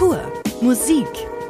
Kultur, 0.00 0.32
Musik, 0.62 1.06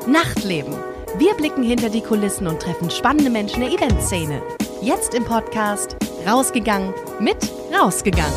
Nachtleben. 0.08 0.74
Wir 1.18 1.34
blicken 1.34 1.62
hinter 1.62 1.88
die 1.88 2.00
Kulissen 2.00 2.48
und 2.48 2.60
treffen 2.60 2.90
spannende 2.90 3.30
Menschen 3.30 3.60
der 3.60 3.70
Eventszene. 3.70 4.42
Jetzt 4.82 5.14
im 5.14 5.24
Podcast 5.24 5.96
Rausgegangen 6.26 6.92
mit 7.20 7.36
Rausgegangen. 7.72 8.34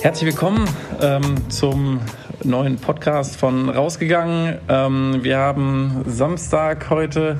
Herzlich 0.00 0.30
willkommen 0.30 0.64
ähm, 1.00 1.50
zum 1.50 2.00
neuen 2.44 2.76
Podcast 2.76 3.34
von 3.34 3.68
Rausgegangen. 3.68 4.58
Ähm, 4.68 5.18
wir 5.22 5.38
haben 5.38 6.04
Samstag 6.06 6.88
heute 6.88 7.36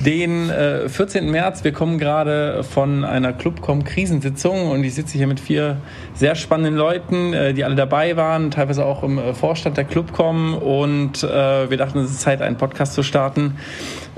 den 0.00 0.48
äh, 0.50 0.88
14. 0.88 1.30
März. 1.30 1.64
Wir 1.64 1.72
kommen 1.72 1.98
gerade 1.98 2.62
von 2.62 3.04
einer 3.04 3.32
Clubcom-Krisensitzung 3.32 4.70
und 4.70 4.84
ich 4.84 4.94
sitze 4.94 5.18
hier 5.18 5.26
mit 5.26 5.40
vier 5.40 5.78
sehr 6.14 6.34
spannenden 6.36 6.76
Leuten, 6.76 7.32
äh, 7.32 7.52
die 7.52 7.64
alle 7.64 7.74
dabei 7.74 8.16
waren, 8.16 8.50
teilweise 8.50 8.84
auch 8.84 9.02
im 9.02 9.18
äh, 9.18 9.34
Vorstand 9.34 9.76
der 9.76 9.84
Clubcom 9.84 10.54
und 10.54 11.22
äh, 11.24 11.70
wir 11.70 11.76
dachten, 11.76 11.98
es 11.98 12.10
ist 12.10 12.20
Zeit, 12.20 12.42
einen 12.42 12.56
Podcast 12.56 12.94
zu 12.94 13.02
starten, 13.02 13.56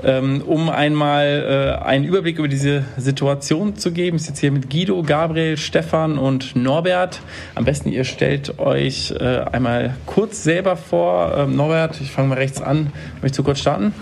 ähm, 0.03 0.43
um 0.45 0.69
einmal 0.69 1.77
äh, 1.81 1.83
einen 1.83 2.05
Überblick 2.05 2.37
über 2.37 2.47
diese 2.47 2.83
Situation 2.97 3.75
zu 3.75 3.91
geben. 3.91 4.17
Ich 4.17 4.23
sitze 4.23 4.41
hier 4.41 4.51
mit 4.51 4.69
Guido, 4.69 5.01
Gabriel, 5.01 5.57
Stefan 5.57 6.19
und 6.19 6.55
Norbert. 6.55 7.21
Am 7.55 7.65
besten 7.65 7.89
ihr 7.89 8.03
stellt 8.03 8.59
euch 8.59 9.11
äh, 9.19 9.39
einmal 9.51 9.95
kurz 10.05 10.43
selber 10.43 10.75
vor. 10.75 11.35
Ähm, 11.35 11.55
Norbert, 11.55 11.99
ich 12.01 12.11
fange 12.11 12.29
mal 12.29 12.37
rechts 12.37 12.61
an. 12.61 12.91
Möchtest 13.21 13.39
du 13.39 13.43
kurz 13.43 13.59
starten? 13.59 13.93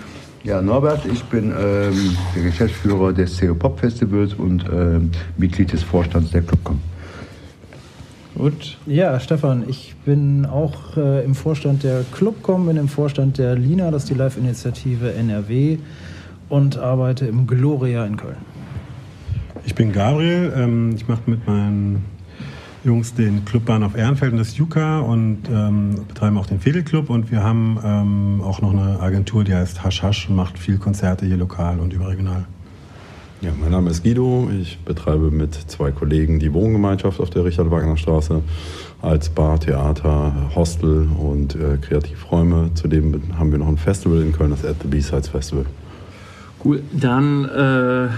Ja, 0.42 0.62
Norbert, 0.62 1.04
ich 1.04 1.22
bin 1.24 1.52
ähm, 1.52 2.16
der 2.34 2.42
Geschäftsführer 2.44 3.12
des 3.12 3.38
CO 3.38 3.54
Pop 3.54 3.78
Festivals 3.78 4.32
und 4.32 4.64
ähm, 4.72 5.10
Mitglied 5.36 5.70
des 5.70 5.82
Vorstands 5.82 6.30
der 6.30 6.40
Clubcom. 6.40 6.80
Gut. 8.36 8.78
Ja, 8.86 9.20
Stefan, 9.20 9.64
ich 9.68 9.94
bin 10.06 10.46
auch 10.46 10.96
äh, 10.96 11.24
im 11.26 11.34
Vorstand 11.34 11.82
der 11.82 12.04
Clubcom, 12.12 12.66
bin 12.66 12.78
im 12.78 12.88
Vorstand 12.88 13.36
der 13.36 13.54
LINA, 13.54 13.90
das 13.90 14.04
ist 14.04 14.10
die 14.10 14.14
Live-Initiative 14.14 15.12
NRW, 15.12 15.76
und 16.48 16.78
arbeite 16.78 17.26
im 17.26 17.46
Gloria 17.46 18.06
in 18.06 18.16
Köln. 18.16 18.36
Ich 19.66 19.74
bin 19.74 19.92
Gabriel, 19.92 20.52
ähm, 20.56 20.92
ich 20.96 21.06
mache 21.06 21.22
mit 21.26 21.46
meinen 21.46 22.02
Jungs 22.82 23.14
den 23.14 23.44
Clubbahnhof 23.44 23.94
Ehrenfeld 23.94 24.32
und 24.32 24.38
das 24.38 24.56
Juka 24.56 25.00
und 25.00 25.38
ähm, 25.52 26.06
betreiben 26.08 26.38
auch 26.38 26.46
den 26.46 26.60
Fädelclub 26.60 27.10
und 27.10 27.30
wir 27.30 27.42
haben 27.42 27.78
ähm, 27.84 28.40
auch 28.42 28.62
noch 28.62 28.72
eine 28.72 29.00
Agentur, 29.00 29.44
die 29.44 29.54
heißt 29.54 29.84
Hasch 29.84 30.02
Hasch 30.02 30.28
und 30.28 30.36
macht 30.36 30.58
viel 30.58 30.78
Konzerte 30.78 31.26
hier 31.26 31.36
lokal 31.36 31.78
und 31.78 31.92
überregional. 31.92 32.46
Ja, 33.42 33.52
mein 33.58 33.70
Name 33.70 33.90
ist 33.90 34.02
Guido. 34.02 34.50
Ich 34.60 34.78
betreibe 34.78 35.30
mit 35.30 35.54
zwei 35.54 35.92
Kollegen 35.92 36.40
die 36.40 36.52
Wohngemeinschaft 36.52 37.20
auf 37.20 37.30
der 37.30 37.44
Richard-Wagner-Straße 37.44 38.42
als 39.00 39.30
Bar, 39.30 39.58
Theater, 39.60 40.50
Hostel 40.54 41.08
und 41.18 41.54
äh, 41.54 41.78
Kreativräume. 41.80 42.70
Zudem 42.74 43.22
haben 43.38 43.50
wir 43.50 43.58
noch 43.58 43.68
ein 43.68 43.78
Festival 43.78 44.20
in 44.20 44.32
Köln, 44.32 44.50
das 44.50 44.64
At 44.64 44.76
the 44.82 44.88
B-Sides 44.88 45.28
Festival. 45.28 45.64
Cool, 46.62 46.82
dann 46.92 47.44
äh 47.46 48.08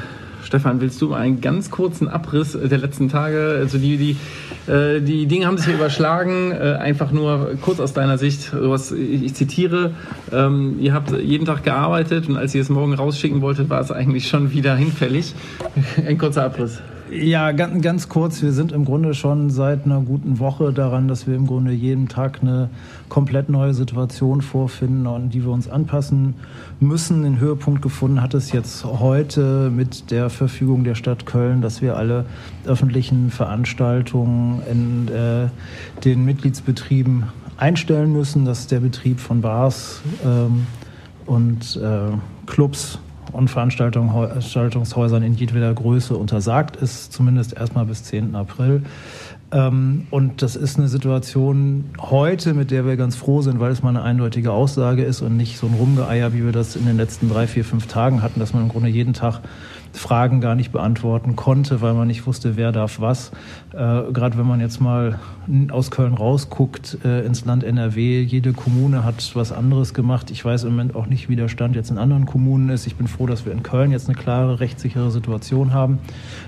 Stefan, 0.43 0.81
willst 0.81 1.01
du 1.01 1.15
einen 1.15 1.41
ganz 1.41 1.71
kurzen 1.71 2.09
Abriss 2.09 2.53
der 2.53 2.79
letzten 2.79 3.09
Tage? 3.09 3.57
Also 3.59 3.79
die, 3.79 3.97
die, 3.97 4.71
äh, 4.71 5.01
die 5.01 5.27
Dinge 5.27 5.47
haben 5.47 5.57
sich 5.57 5.67
hier 5.67 5.77
überschlagen. 5.77 6.53
Äh, 6.53 6.77
einfach 6.81 7.13
nur 7.13 7.57
kurz 7.61 7.81
aus 7.81 7.93
deiner 7.93 8.19
Sicht. 8.19 8.53
Was, 8.53 8.93
ich 8.93 9.35
zitiere, 9.35 9.93
ähm, 10.33 10.77
ihr 10.81 10.95
habt 10.95 11.13
jeden 11.13 11.47
Tag 11.47 11.63
gearbeitet 11.63 12.29
und 12.29 12.37
als 12.37 12.55
ihr 12.55 12.63
es 12.63 12.69
morgen 12.69 12.95
rausschicken 12.95 13.41
wolltet, 13.41 13.71
war 13.71 13.81
es 13.81 13.91
eigentlich 13.91 14.29
schon 14.29 14.53
wieder 14.53 14.77
hinfällig. 14.77 15.35
Ein 16.07 16.19
kurzer 16.19 16.45
Abriss. 16.45 16.81
Ja, 17.15 17.53
ganz, 17.53 17.83
ganz 17.83 18.09
kurz. 18.09 18.41
Wir 18.41 18.53
sind 18.53 18.73
im 18.73 18.87
Grunde 18.87 19.13
schon 19.13 19.51
seit 19.51 19.85
einer 19.85 20.01
guten 20.01 20.39
Woche 20.39 20.73
daran, 20.73 21.09
dass 21.09 21.27
wir 21.27 21.35
im 21.35 21.47
Grunde 21.47 21.71
jeden 21.71 22.09
Tag 22.09 22.39
eine 22.41 22.71
komplett 23.11 23.51
neue 23.51 23.75
Situation 23.75 24.41
vorfinden, 24.41 25.07
an 25.07 25.29
die 25.29 25.45
wir 25.45 25.51
uns 25.51 25.69
anpassen 25.69 26.33
müssen. 26.81 27.25
Den 27.25 27.39
Höhepunkt 27.39 27.83
gefunden 27.83 28.23
hat 28.23 28.33
es 28.33 28.51
jetzt 28.53 28.87
heute 28.87 29.71
mit 29.71 30.11
der 30.11 30.31
Verfügung 30.31 30.85
der 30.85 30.95
Stadt 30.95 31.27
Köln, 31.27 31.61
dass 31.61 31.83
wir 31.83 31.99
alle 31.99 32.25
öffentlichen 32.65 33.31
Veranstaltungen 33.31 34.63
in 34.71 35.09
äh, 35.09 35.49
den 36.07 36.25
Mitgliedsbetrieben 36.25 37.25
einstellen 37.59 38.11
müssen, 38.15 38.47
dass 38.47 38.69
der 38.69 38.81
Betrieb 38.81 39.21
von 39.21 39.43
Bars 39.43 40.01
ähm, 40.25 40.67
und 41.27 41.77
äh, 41.77 42.17
Clubs 42.47 42.99
und 43.33 43.49
Veranstaltungshäusern 43.49 45.23
in 45.23 45.35
jedweder 45.35 45.73
Größe 45.73 46.17
untersagt 46.17 46.77
ist, 46.77 47.13
zumindest 47.13 47.57
erstmal 47.57 47.87
bis 47.87 48.05
10. 48.05 48.35
April. 48.35 48.83
Ähm, 49.53 50.07
und 50.11 50.43
das 50.43 50.57
ist 50.57 50.79
eine 50.79 50.89
Situation 50.89 51.85
heute, 52.01 52.55
mit 52.55 52.71
der 52.71 52.87
wir 52.87 52.97
ganz 52.97 53.17
froh 53.17 53.43
sind, 53.43 53.61
weil 53.61 53.71
es 53.71 53.83
mal 53.83 53.91
eine 53.91 54.03
eindeutige 54.03 54.53
Aussage 54.53 55.05
ist 55.05 55.21
und 55.21 55.37
nicht 55.37 55.59
so 55.59 55.67
ein 55.67 55.75
Rumgeeier, 55.75 56.33
wie 56.33 56.45
wir 56.45 56.53
das 56.53 56.75
in 56.75 56.87
den 56.87 56.97
letzten 56.97 57.29
drei, 57.29 57.47
vier, 57.47 57.65
fünf 57.65 57.87
Tagen 57.87 58.23
hatten, 58.23 58.41
dass 58.41 58.55
man 58.55 58.63
im 58.63 58.69
Grunde 58.69 58.89
jeden 58.89 59.13
Tag 59.13 59.41
Fragen 59.93 60.41
gar 60.41 60.55
nicht 60.55 60.73
beantworten 60.73 61.37
konnte, 61.37 61.81
weil 61.81 61.95
man 61.95 62.09
nicht 62.09 62.27
wusste, 62.27 62.57
wer 62.57 62.73
darf 62.73 63.01
was. 63.01 63.31
Äh, 63.73 63.77
Gerade 64.13 64.39
wenn 64.39 64.47
man 64.47 64.61
jetzt 64.61 64.81
mal 64.81 65.19
aus 65.71 65.91
Köln 65.91 66.15
rausguckt 66.15 66.99
äh, 67.05 67.25
ins 67.25 67.45
Land 67.45 67.63
NRW, 67.65 68.23
jede 68.23 68.53
Kommune 68.53 69.05
hat 69.05 69.33
was 69.35 69.53
anderes 69.53 69.93
gemacht. 69.93 70.31
Ich 70.31 70.45
weiß 70.45 70.65
im 70.65 70.71
Moment 70.71 70.97
auch 70.97 71.07
nicht, 71.07 71.29
wie 71.29 71.37
der 71.37 71.49
Stand 71.49 71.77
jetzt 71.77 71.91
in 71.91 71.99
anderen 71.99 72.27
Kommunen 72.27 72.71
ist. 72.71 72.87
Ich 72.87 72.97
bin 72.97 73.07
froh, 73.07 73.27
dass 73.27 73.45
wir 73.45 73.53
in 73.53 73.63
Köln 73.63 73.91
jetzt 73.91 74.09
eine 74.09 74.17
klare, 74.17 74.61
rechtssichere 74.61 75.11
Situation 75.11 75.73
haben, 75.73 75.99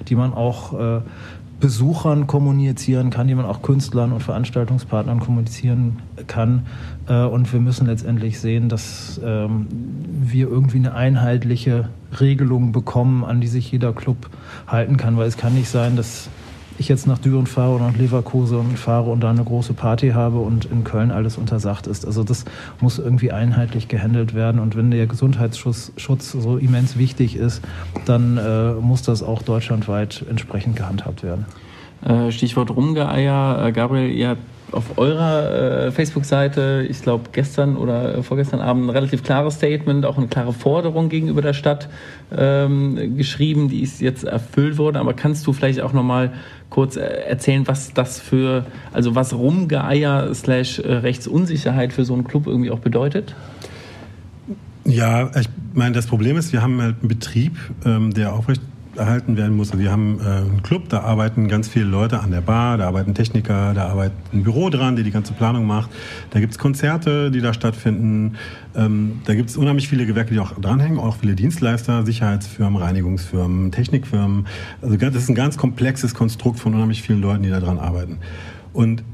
die 0.08 0.14
man 0.14 0.32
auch 0.32 0.78
äh, 0.78 1.00
Besuchern 1.64 2.26
kommunizieren 2.26 3.08
kann, 3.08 3.26
die 3.26 3.34
man 3.34 3.46
auch 3.46 3.62
Künstlern 3.62 4.12
und 4.12 4.22
Veranstaltungspartnern 4.22 5.18
kommunizieren 5.18 6.00
kann. 6.26 6.66
Äh, 7.08 7.24
und 7.24 7.50
wir 7.54 7.58
müssen 7.58 7.86
letztendlich 7.86 8.38
sehen, 8.38 8.68
dass 8.68 9.18
ähm, 9.24 9.66
wir 10.20 10.46
irgendwie 10.46 10.76
eine 10.76 10.92
einheitliche 10.92 11.88
Regelung 12.20 12.72
bekommen, 12.72 13.24
an 13.24 13.40
die 13.40 13.46
sich 13.46 13.72
jeder 13.72 13.94
Club 13.94 14.28
halten 14.66 14.98
kann. 14.98 15.16
Weil 15.16 15.26
es 15.26 15.38
kann 15.38 15.54
nicht 15.54 15.70
sein, 15.70 15.96
dass 15.96 16.28
ich 16.78 16.88
jetzt 16.88 17.06
nach 17.06 17.18
Düren 17.18 17.46
fahre 17.46 17.76
oder 17.76 17.88
nach 17.88 17.96
Leverkusen 17.96 18.76
fahre 18.76 19.10
und 19.10 19.20
da 19.20 19.30
eine 19.30 19.44
große 19.44 19.74
Party 19.74 20.10
habe 20.10 20.38
und 20.38 20.64
in 20.64 20.84
Köln 20.84 21.10
alles 21.10 21.36
untersagt 21.36 21.86
ist. 21.86 22.06
Also 22.06 22.24
das 22.24 22.44
muss 22.80 22.98
irgendwie 22.98 23.32
einheitlich 23.32 23.88
gehandelt 23.88 24.34
werden. 24.34 24.60
Und 24.60 24.76
wenn 24.76 24.90
der 24.90 25.06
Gesundheitsschutz 25.06 25.92
Schutz 25.96 26.32
so 26.32 26.56
immens 26.56 26.98
wichtig 26.98 27.36
ist, 27.36 27.62
dann 28.06 28.38
äh, 28.38 28.72
muss 28.74 29.02
das 29.02 29.22
auch 29.22 29.42
deutschlandweit 29.42 30.24
entsprechend 30.28 30.76
gehandhabt 30.76 31.22
werden. 31.22 31.46
Äh, 32.04 32.30
Stichwort 32.32 32.70
Rumgeeier. 32.70 33.66
Äh, 33.66 33.72
Gabriel, 33.72 34.10
ihr 34.10 34.30
habt 34.30 34.42
auf 34.72 34.98
eurer 34.98 35.86
äh, 35.86 35.92
Facebook-Seite, 35.92 36.86
ich 36.88 37.02
glaube 37.02 37.30
gestern 37.32 37.76
oder 37.76 38.22
vorgestern 38.22 38.60
Abend, 38.60 38.86
ein 38.86 38.90
relativ 38.90 39.22
klares 39.22 39.54
Statement, 39.54 40.04
auch 40.04 40.18
eine 40.18 40.26
klare 40.26 40.52
Forderung 40.52 41.08
gegenüber 41.08 41.42
der 41.42 41.52
Stadt 41.52 41.88
ähm, 42.36 43.16
geschrieben, 43.16 43.68
die 43.68 43.82
ist 43.82 44.00
jetzt 44.00 44.24
erfüllt 44.24 44.78
worden. 44.78 44.96
Aber 44.96 45.14
kannst 45.14 45.46
du 45.46 45.52
vielleicht 45.52 45.80
auch 45.80 45.92
nochmal 45.92 46.32
kurz 46.70 46.96
erzählen, 46.96 47.66
was 47.66 47.92
das 47.92 48.20
für, 48.20 48.66
also 48.92 49.14
was 49.14 49.32
Rumgeeier 49.32 50.34
slash 50.34 50.80
Rechtsunsicherheit 50.84 51.92
für 51.92 52.04
so 52.04 52.14
einen 52.14 52.24
Club 52.24 52.46
irgendwie 52.46 52.70
auch 52.70 52.80
bedeutet? 52.80 53.34
Ja, 54.84 55.30
ich 55.38 55.48
meine, 55.72 55.94
das 55.94 56.06
Problem 56.06 56.36
ist, 56.36 56.52
wir 56.52 56.62
haben 56.62 56.80
halt 56.80 56.96
einen 57.00 57.08
Betrieb, 57.08 57.56
ähm, 57.86 58.12
der 58.12 58.34
aufrecht 58.34 58.60
erhalten 58.96 59.36
werden 59.36 59.56
muss. 59.56 59.70
Also 59.70 59.82
wir 59.82 59.90
haben 59.90 60.20
äh, 60.20 60.24
einen 60.24 60.62
Club, 60.62 60.88
da 60.88 61.00
arbeiten 61.00 61.48
ganz 61.48 61.68
viele 61.68 61.86
Leute 61.86 62.20
an 62.20 62.30
der 62.30 62.40
Bar, 62.40 62.78
da 62.78 62.86
arbeiten 62.86 63.14
Techniker, 63.14 63.74
da 63.74 63.88
arbeitet 63.88 64.16
ein 64.32 64.42
Büro 64.42 64.70
dran, 64.70 64.96
die 64.96 65.02
die 65.02 65.10
ganze 65.10 65.32
Planung 65.32 65.66
macht. 65.66 65.90
Da 66.30 66.40
gibt 66.40 66.52
es 66.52 66.58
Konzerte, 66.58 67.30
die 67.30 67.40
da 67.40 67.54
stattfinden. 67.54 68.36
Ähm, 68.74 69.20
da 69.24 69.34
gibt 69.34 69.50
es 69.50 69.56
unheimlich 69.56 69.88
viele 69.88 70.06
Gewerke, 70.06 70.32
die 70.32 70.40
auch 70.40 70.52
dranhängen, 70.52 70.98
auch 70.98 71.16
viele 71.16 71.34
Dienstleister, 71.34 72.04
Sicherheitsfirmen, 72.04 72.80
Reinigungsfirmen, 72.80 73.72
Technikfirmen. 73.72 74.46
Also 74.82 74.96
das 74.96 75.14
ist 75.14 75.28
ein 75.28 75.34
ganz 75.34 75.56
komplexes 75.56 76.14
Konstrukt 76.14 76.58
von 76.58 76.74
unheimlich 76.74 77.02
vielen 77.02 77.20
Leuten, 77.20 77.42
die 77.42 77.50
da 77.50 77.60
dran 77.60 77.78
arbeiten. 77.78 78.18
Und 78.72 79.04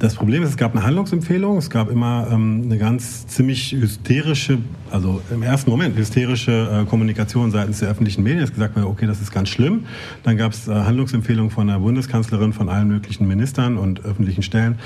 das 0.00 0.14
Problem 0.14 0.42
ist, 0.42 0.48
es 0.48 0.56
gab 0.56 0.74
eine 0.74 0.82
Handlungsempfehlung, 0.82 1.58
es 1.58 1.68
gab 1.68 1.90
immer 1.90 2.26
ähm, 2.32 2.62
eine 2.64 2.78
ganz 2.78 3.26
ziemlich 3.26 3.72
hysterische, 3.72 4.58
also 4.90 5.20
im 5.30 5.42
ersten 5.42 5.70
Moment 5.70 5.94
hysterische 5.96 6.84
äh, 6.84 6.88
Kommunikation 6.88 7.50
seitens 7.50 7.80
der 7.80 7.90
öffentlichen 7.90 8.22
Medien. 8.22 8.42
Es 8.42 8.50
gesagt 8.50 8.76
wurde, 8.76 8.86
okay, 8.86 9.06
das 9.06 9.20
ist 9.20 9.30
ganz 9.30 9.50
schlimm. 9.50 9.84
Dann 10.22 10.38
gab 10.38 10.52
es 10.52 10.68
äh, 10.68 10.72
Handlungsempfehlungen 10.72 11.50
von 11.50 11.66
der 11.66 11.80
Bundeskanzlerin, 11.80 12.54
von 12.54 12.70
allen 12.70 12.88
möglichen 12.88 13.28
Ministern 13.28 13.76
und 13.76 14.02
öffentlichen 14.02 14.42
Stellen. 14.42 14.78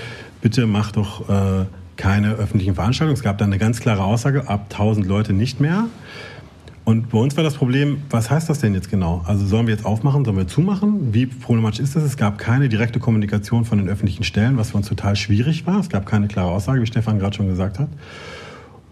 Bitte 0.42 0.66
macht 0.66 0.96
doch 0.96 1.28
äh, 1.28 1.66
keine 1.96 2.32
öffentlichen 2.32 2.74
Veranstaltungen. 2.74 3.16
Es 3.16 3.22
gab 3.22 3.38
dann 3.38 3.50
eine 3.50 3.58
ganz 3.58 3.78
klare 3.78 4.02
Aussage, 4.02 4.48
ab 4.48 4.66
1000 4.72 5.06
Leute 5.06 5.32
nicht 5.32 5.60
mehr. 5.60 5.86
Und 6.84 7.08
bei 7.10 7.18
uns 7.18 7.34
war 7.36 7.42
das 7.42 7.54
Problem, 7.54 8.02
was 8.10 8.30
heißt 8.30 8.50
das 8.50 8.58
denn 8.58 8.74
jetzt 8.74 8.90
genau? 8.90 9.22
Also 9.24 9.46
sollen 9.46 9.66
wir 9.66 9.74
jetzt 9.74 9.86
aufmachen, 9.86 10.24
sollen 10.24 10.36
wir 10.36 10.46
zumachen? 10.46 11.14
Wie 11.14 11.24
problematisch 11.24 11.80
ist 11.80 11.96
das? 11.96 12.02
Es 12.02 12.18
gab 12.18 12.36
keine 12.36 12.68
direkte 12.68 13.00
Kommunikation 13.00 13.64
von 13.64 13.78
den 13.78 13.88
öffentlichen 13.88 14.22
Stellen, 14.22 14.58
was 14.58 14.72
für 14.72 14.76
uns 14.76 14.88
total 14.88 15.16
schwierig 15.16 15.66
war. 15.66 15.80
Es 15.80 15.88
gab 15.88 16.04
keine 16.04 16.28
klare 16.28 16.50
Aussage, 16.50 16.82
wie 16.82 16.86
Stefan 16.86 17.18
gerade 17.18 17.34
schon 17.34 17.48
gesagt 17.48 17.78
hat. 17.78 17.88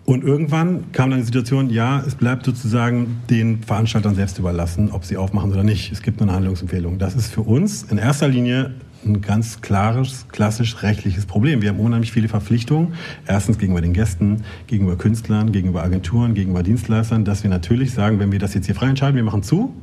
Und 0.05 0.25
irgendwann 0.25 0.91
kam 0.93 1.11
dann 1.11 1.21
die 1.21 1.27
Situation, 1.27 1.71
ja, 1.71 2.01
es 2.01 2.15
bleibt 2.15 2.47
sozusagen 2.47 3.19
den 3.31 3.63
Veranstaltern 3.63 4.15
selbst 4.15 4.39
überlassen, 4.39 4.91
ob 4.91 5.05
sie 5.05 5.17
aufmachen 5.17 5.53
oder 5.53 5.63
nicht. 5.63 5.93
Es 5.93 6.03
gibt 6.03 6.21
eine 6.21 6.33
Handlungsempfehlung. 6.33 6.99
Das 6.99 7.15
ist 7.15 7.33
für 7.33 7.43
uns 7.43 7.85
in 7.85 7.99
erster 7.99 8.27
Linie 8.27 8.75
ein 9.05 9.21
ganz 9.21 9.61
klares, 9.61 10.27
klassisch 10.31 10.83
rechtliches 10.83 11.27
Problem. 11.27 11.63
Wir 11.63 11.71
haben 11.71 11.81
unheimlich 11.81 12.13
viele 12.13 12.29
Verpflichtungen. 12.29 12.95
Erstens 13.27 13.59
gegenüber 13.59 13.81
den 13.81 13.93
Gästen, 13.93 14.43
gegenüber 14.67 14.97
Künstlern, 14.97 15.53
gegenüber 15.53 15.83
Agenturen, 15.83 16.35
gegenüber 16.35 16.63
Dienstleistern, 16.63 17.25
dass 17.25 17.43
wir 17.43 17.51
natürlich 17.51 17.93
sagen, 17.93 18.19
wenn 18.19 18.33
wir 18.33 18.39
das 18.39 18.55
jetzt 18.55 18.67
hier 18.67 18.75
frei 18.75 18.89
entscheiden, 18.89 19.17
wir 19.17 19.25
machen 19.25 19.43
zu, 19.43 19.75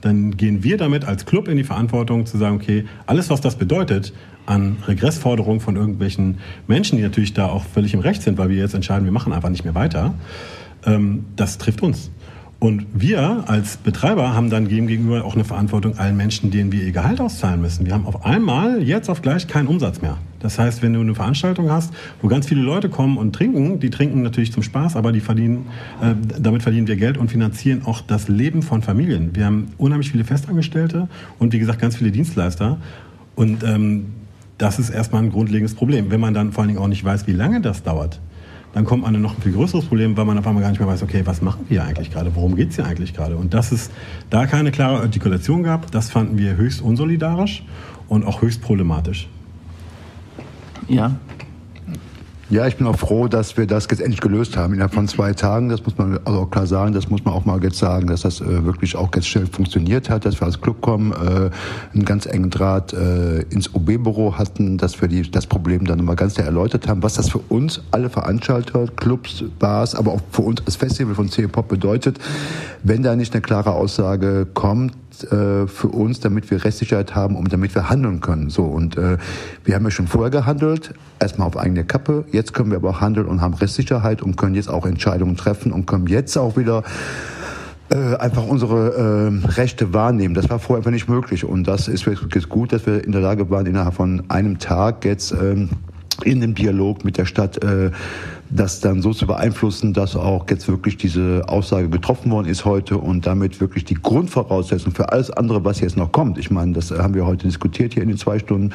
dann 0.00 0.36
gehen 0.36 0.62
wir 0.62 0.76
damit 0.76 1.04
als 1.04 1.26
Club 1.26 1.48
in 1.48 1.56
die 1.56 1.64
Verantwortung 1.64 2.26
zu 2.26 2.38
sagen, 2.38 2.56
okay, 2.56 2.84
alles, 3.06 3.30
was 3.30 3.40
das 3.40 3.56
bedeutet 3.56 4.12
an 4.46 4.76
Regressforderungen 4.86 5.60
von 5.60 5.76
irgendwelchen 5.76 6.38
Menschen, 6.66 6.96
die 6.96 7.02
natürlich 7.02 7.34
da 7.34 7.46
auch 7.46 7.64
völlig 7.64 7.94
im 7.94 8.00
Recht 8.00 8.22
sind, 8.22 8.38
weil 8.38 8.48
wir 8.48 8.56
jetzt 8.56 8.74
entscheiden, 8.74 9.04
wir 9.04 9.12
machen 9.12 9.32
einfach 9.32 9.50
nicht 9.50 9.64
mehr 9.64 9.74
weiter, 9.74 10.14
ähm, 10.86 11.26
das 11.36 11.58
trifft 11.58 11.82
uns. 11.82 12.10
Und 12.60 12.86
wir 12.92 13.44
als 13.46 13.76
Betreiber 13.76 14.34
haben 14.34 14.50
dann 14.50 14.66
gegenüber 14.66 15.24
auch 15.24 15.34
eine 15.34 15.44
Verantwortung 15.44 15.96
allen 15.96 16.16
Menschen, 16.16 16.50
denen 16.50 16.72
wir 16.72 16.82
ihr 16.82 16.90
Gehalt 16.90 17.20
auszahlen 17.20 17.60
müssen. 17.60 17.86
Wir 17.86 17.94
haben 17.94 18.04
auf 18.04 18.24
einmal 18.24 18.82
jetzt 18.82 19.08
auf 19.08 19.22
gleich 19.22 19.46
keinen 19.46 19.68
Umsatz 19.68 20.02
mehr. 20.02 20.18
Das 20.40 20.58
heißt, 20.58 20.82
wenn 20.82 20.92
du 20.92 21.00
eine 21.00 21.14
Veranstaltung 21.14 21.70
hast, 21.70 21.94
wo 22.20 22.26
ganz 22.26 22.48
viele 22.48 22.62
Leute 22.62 22.88
kommen 22.88 23.16
und 23.16 23.32
trinken, 23.32 23.78
die 23.78 23.90
trinken 23.90 24.22
natürlich 24.22 24.52
zum 24.52 24.64
Spaß, 24.64 24.96
aber 24.96 25.12
die 25.12 25.20
verdienen, 25.20 25.66
äh, 26.02 26.14
damit 26.40 26.64
verdienen 26.64 26.88
wir 26.88 26.96
Geld 26.96 27.16
und 27.16 27.30
finanzieren 27.30 27.82
auch 27.84 28.00
das 28.00 28.26
Leben 28.26 28.62
von 28.62 28.82
Familien. 28.82 29.36
Wir 29.36 29.46
haben 29.46 29.68
unheimlich 29.78 30.10
viele 30.10 30.24
Festangestellte 30.24 31.08
und 31.38 31.52
wie 31.52 31.60
gesagt 31.60 31.80
ganz 31.80 31.94
viele 31.94 32.10
Dienstleister. 32.10 32.78
Und 33.36 33.62
ähm, 33.62 34.06
das 34.58 34.80
ist 34.80 34.90
erstmal 34.90 35.22
ein 35.22 35.30
grundlegendes 35.30 35.76
Problem. 35.76 36.10
Wenn 36.10 36.20
man 36.20 36.34
dann 36.34 36.50
vor 36.50 36.62
allen 36.62 36.68
Dingen 36.68 36.80
auch 36.80 36.88
nicht 36.88 37.04
weiß, 37.04 37.28
wie 37.28 37.32
lange 37.32 37.60
das 37.60 37.84
dauert, 37.84 38.20
dann 38.78 38.84
kommt 38.84 39.02
man 39.02 39.12
in 39.12 39.20
noch 39.20 39.34
ein 39.34 39.42
viel 39.42 39.50
größeres 39.50 39.86
Problem, 39.86 40.16
weil 40.16 40.24
man 40.24 40.38
auf 40.38 40.46
einmal 40.46 40.62
gar 40.62 40.70
nicht 40.70 40.78
mehr 40.78 40.86
weiß, 40.86 41.02
okay, 41.02 41.22
was 41.24 41.42
machen 41.42 41.66
wir 41.68 41.82
eigentlich 41.82 42.12
gerade, 42.12 42.36
worum 42.36 42.54
geht 42.54 42.70
es 42.70 42.76
hier 42.76 42.86
eigentlich 42.86 43.12
gerade? 43.12 43.36
Und 43.36 43.52
dass 43.52 43.72
es 43.72 43.90
da 44.30 44.46
keine 44.46 44.70
klare 44.70 45.00
Artikulation 45.00 45.64
gab, 45.64 45.90
das 45.90 46.10
fanden 46.10 46.38
wir 46.38 46.56
höchst 46.56 46.80
unsolidarisch 46.80 47.64
und 48.06 48.24
auch 48.24 48.40
höchst 48.40 48.62
problematisch. 48.62 49.28
Ja, 50.86 51.16
ja, 52.50 52.66
ich 52.66 52.76
bin 52.76 52.86
auch 52.86 52.98
froh, 52.98 53.28
dass 53.28 53.58
wir 53.58 53.66
das 53.66 53.86
jetzt 53.90 54.00
endlich 54.00 54.22
gelöst 54.22 54.56
haben 54.56 54.72
innerhalb 54.72 54.94
von 54.94 55.06
zwei 55.06 55.34
Tagen. 55.34 55.68
Das 55.68 55.84
muss 55.84 55.98
man 55.98 56.18
also 56.24 56.40
auch 56.40 56.50
klar 56.50 56.66
sagen. 56.66 56.94
Das 56.94 57.10
muss 57.10 57.24
man 57.24 57.34
auch 57.34 57.44
mal 57.44 57.62
jetzt 57.62 57.78
sagen, 57.78 58.06
dass 58.06 58.22
das 58.22 58.40
äh, 58.40 58.64
wirklich 58.64 58.96
auch 58.96 59.10
ganz 59.10 59.26
schnell 59.26 59.46
funktioniert 59.46 60.08
hat, 60.08 60.24
dass 60.24 60.40
wir 60.40 60.46
als 60.46 60.58
Club 60.60 60.80
kommen, 60.80 61.12
äh, 61.12 61.50
einen 61.94 62.04
ganz 62.06 62.24
engen 62.24 62.48
Draht 62.48 62.94
äh, 62.94 63.40
ins 63.50 63.74
OB-Büro 63.74 64.38
hatten, 64.38 64.78
dass 64.78 64.98
wir 65.00 65.08
die, 65.08 65.30
das 65.30 65.46
Problem 65.46 65.84
dann 65.84 65.98
nochmal 65.98 66.16
ganz 66.16 66.38
erläutert 66.38 66.88
haben, 66.88 67.02
was 67.02 67.14
das 67.14 67.28
für 67.28 67.40
uns, 67.50 67.82
alle 67.90 68.08
Veranstalter, 68.08 68.86
Clubs, 68.96 69.44
Bars, 69.58 69.94
aber 69.94 70.12
auch 70.12 70.20
für 70.30 70.42
uns 70.42 70.62
als 70.64 70.76
Festival 70.76 71.14
von 71.14 71.28
C-Pop 71.28 71.68
bedeutet, 71.68 72.18
wenn 72.82 73.02
da 73.02 73.14
nicht 73.14 73.34
eine 73.34 73.42
klare 73.42 73.72
Aussage 73.72 74.46
kommt, 74.54 74.94
äh, 75.24 75.66
für 75.66 75.88
uns, 75.88 76.20
damit 76.20 76.50
wir 76.50 76.64
Restsicherheit 76.64 77.14
haben 77.14 77.36
und 77.36 77.52
damit 77.52 77.74
wir 77.74 77.88
handeln 77.90 78.20
können. 78.20 78.50
So 78.50 78.64
und 78.64 78.96
äh, 78.96 79.18
wir 79.64 79.74
haben 79.74 79.84
ja 79.84 79.90
schon 79.90 80.06
vorher 80.06 80.30
gehandelt, 80.30 80.94
erstmal 81.18 81.48
auf 81.48 81.56
eigene 81.56 81.84
Kappe. 81.84 82.24
Jetzt 82.32 82.54
können 82.54 82.70
wir 82.70 82.76
aber 82.76 82.90
auch 82.90 83.00
handeln 83.00 83.26
und 83.26 83.40
haben 83.40 83.54
Restsicherheit 83.54 84.22
und 84.22 84.36
können 84.36 84.54
jetzt 84.54 84.68
auch 84.68 84.86
Entscheidungen 84.86 85.36
treffen 85.36 85.72
und 85.72 85.86
können 85.86 86.06
jetzt 86.06 86.36
auch 86.36 86.56
wieder 86.56 86.82
äh, 87.90 88.16
einfach 88.16 88.46
unsere 88.46 89.32
äh, 89.44 89.46
Rechte 89.46 89.94
wahrnehmen. 89.94 90.34
Das 90.34 90.50
war 90.50 90.58
vorher 90.58 90.78
einfach 90.78 90.90
nicht 90.90 91.08
möglich 91.08 91.44
und 91.44 91.64
das 91.64 91.88
ist 91.88 92.06
wirklich 92.06 92.48
gut, 92.48 92.72
dass 92.72 92.86
wir 92.86 93.02
in 93.02 93.12
der 93.12 93.20
Lage 93.20 93.48
waren, 93.50 93.66
innerhalb 93.66 93.94
von 93.94 94.24
einem 94.28 94.58
Tag 94.58 95.04
jetzt 95.04 95.32
ähm, 95.32 95.70
in 96.24 96.40
dem 96.40 96.54
Dialog 96.54 97.04
mit 97.04 97.16
der 97.16 97.24
Stadt 97.24 97.62
äh, 97.62 97.90
das 98.50 98.80
dann 98.80 99.02
so 99.02 99.12
zu 99.12 99.26
beeinflussen, 99.26 99.92
dass 99.92 100.16
auch 100.16 100.48
jetzt 100.48 100.68
wirklich 100.68 100.96
diese 100.96 101.42
Aussage 101.46 101.88
getroffen 101.88 102.30
worden 102.30 102.46
ist 102.46 102.64
heute 102.64 102.96
und 102.96 103.26
damit 103.26 103.60
wirklich 103.60 103.84
die 103.84 103.94
Grundvoraussetzung 103.94 104.92
für 104.92 105.12
alles 105.12 105.30
andere, 105.30 105.64
was 105.64 105.80
jetzt 105.80 105.96
noch 105.96 106.12
kommt. 106.12 106.38
Ich 106.38 106.50
meine, 106.50 106.72
das 106.72 106.90
haben 106.90 107.14
wir 107.14 107.26
heute 107.26 107.46
diskutiert 107.46 107.94
hier 107.94 108.02
in 108.02 108.08
den 108.08 108.18
zwei 108.18 108.38
Stunden 108.38 108.72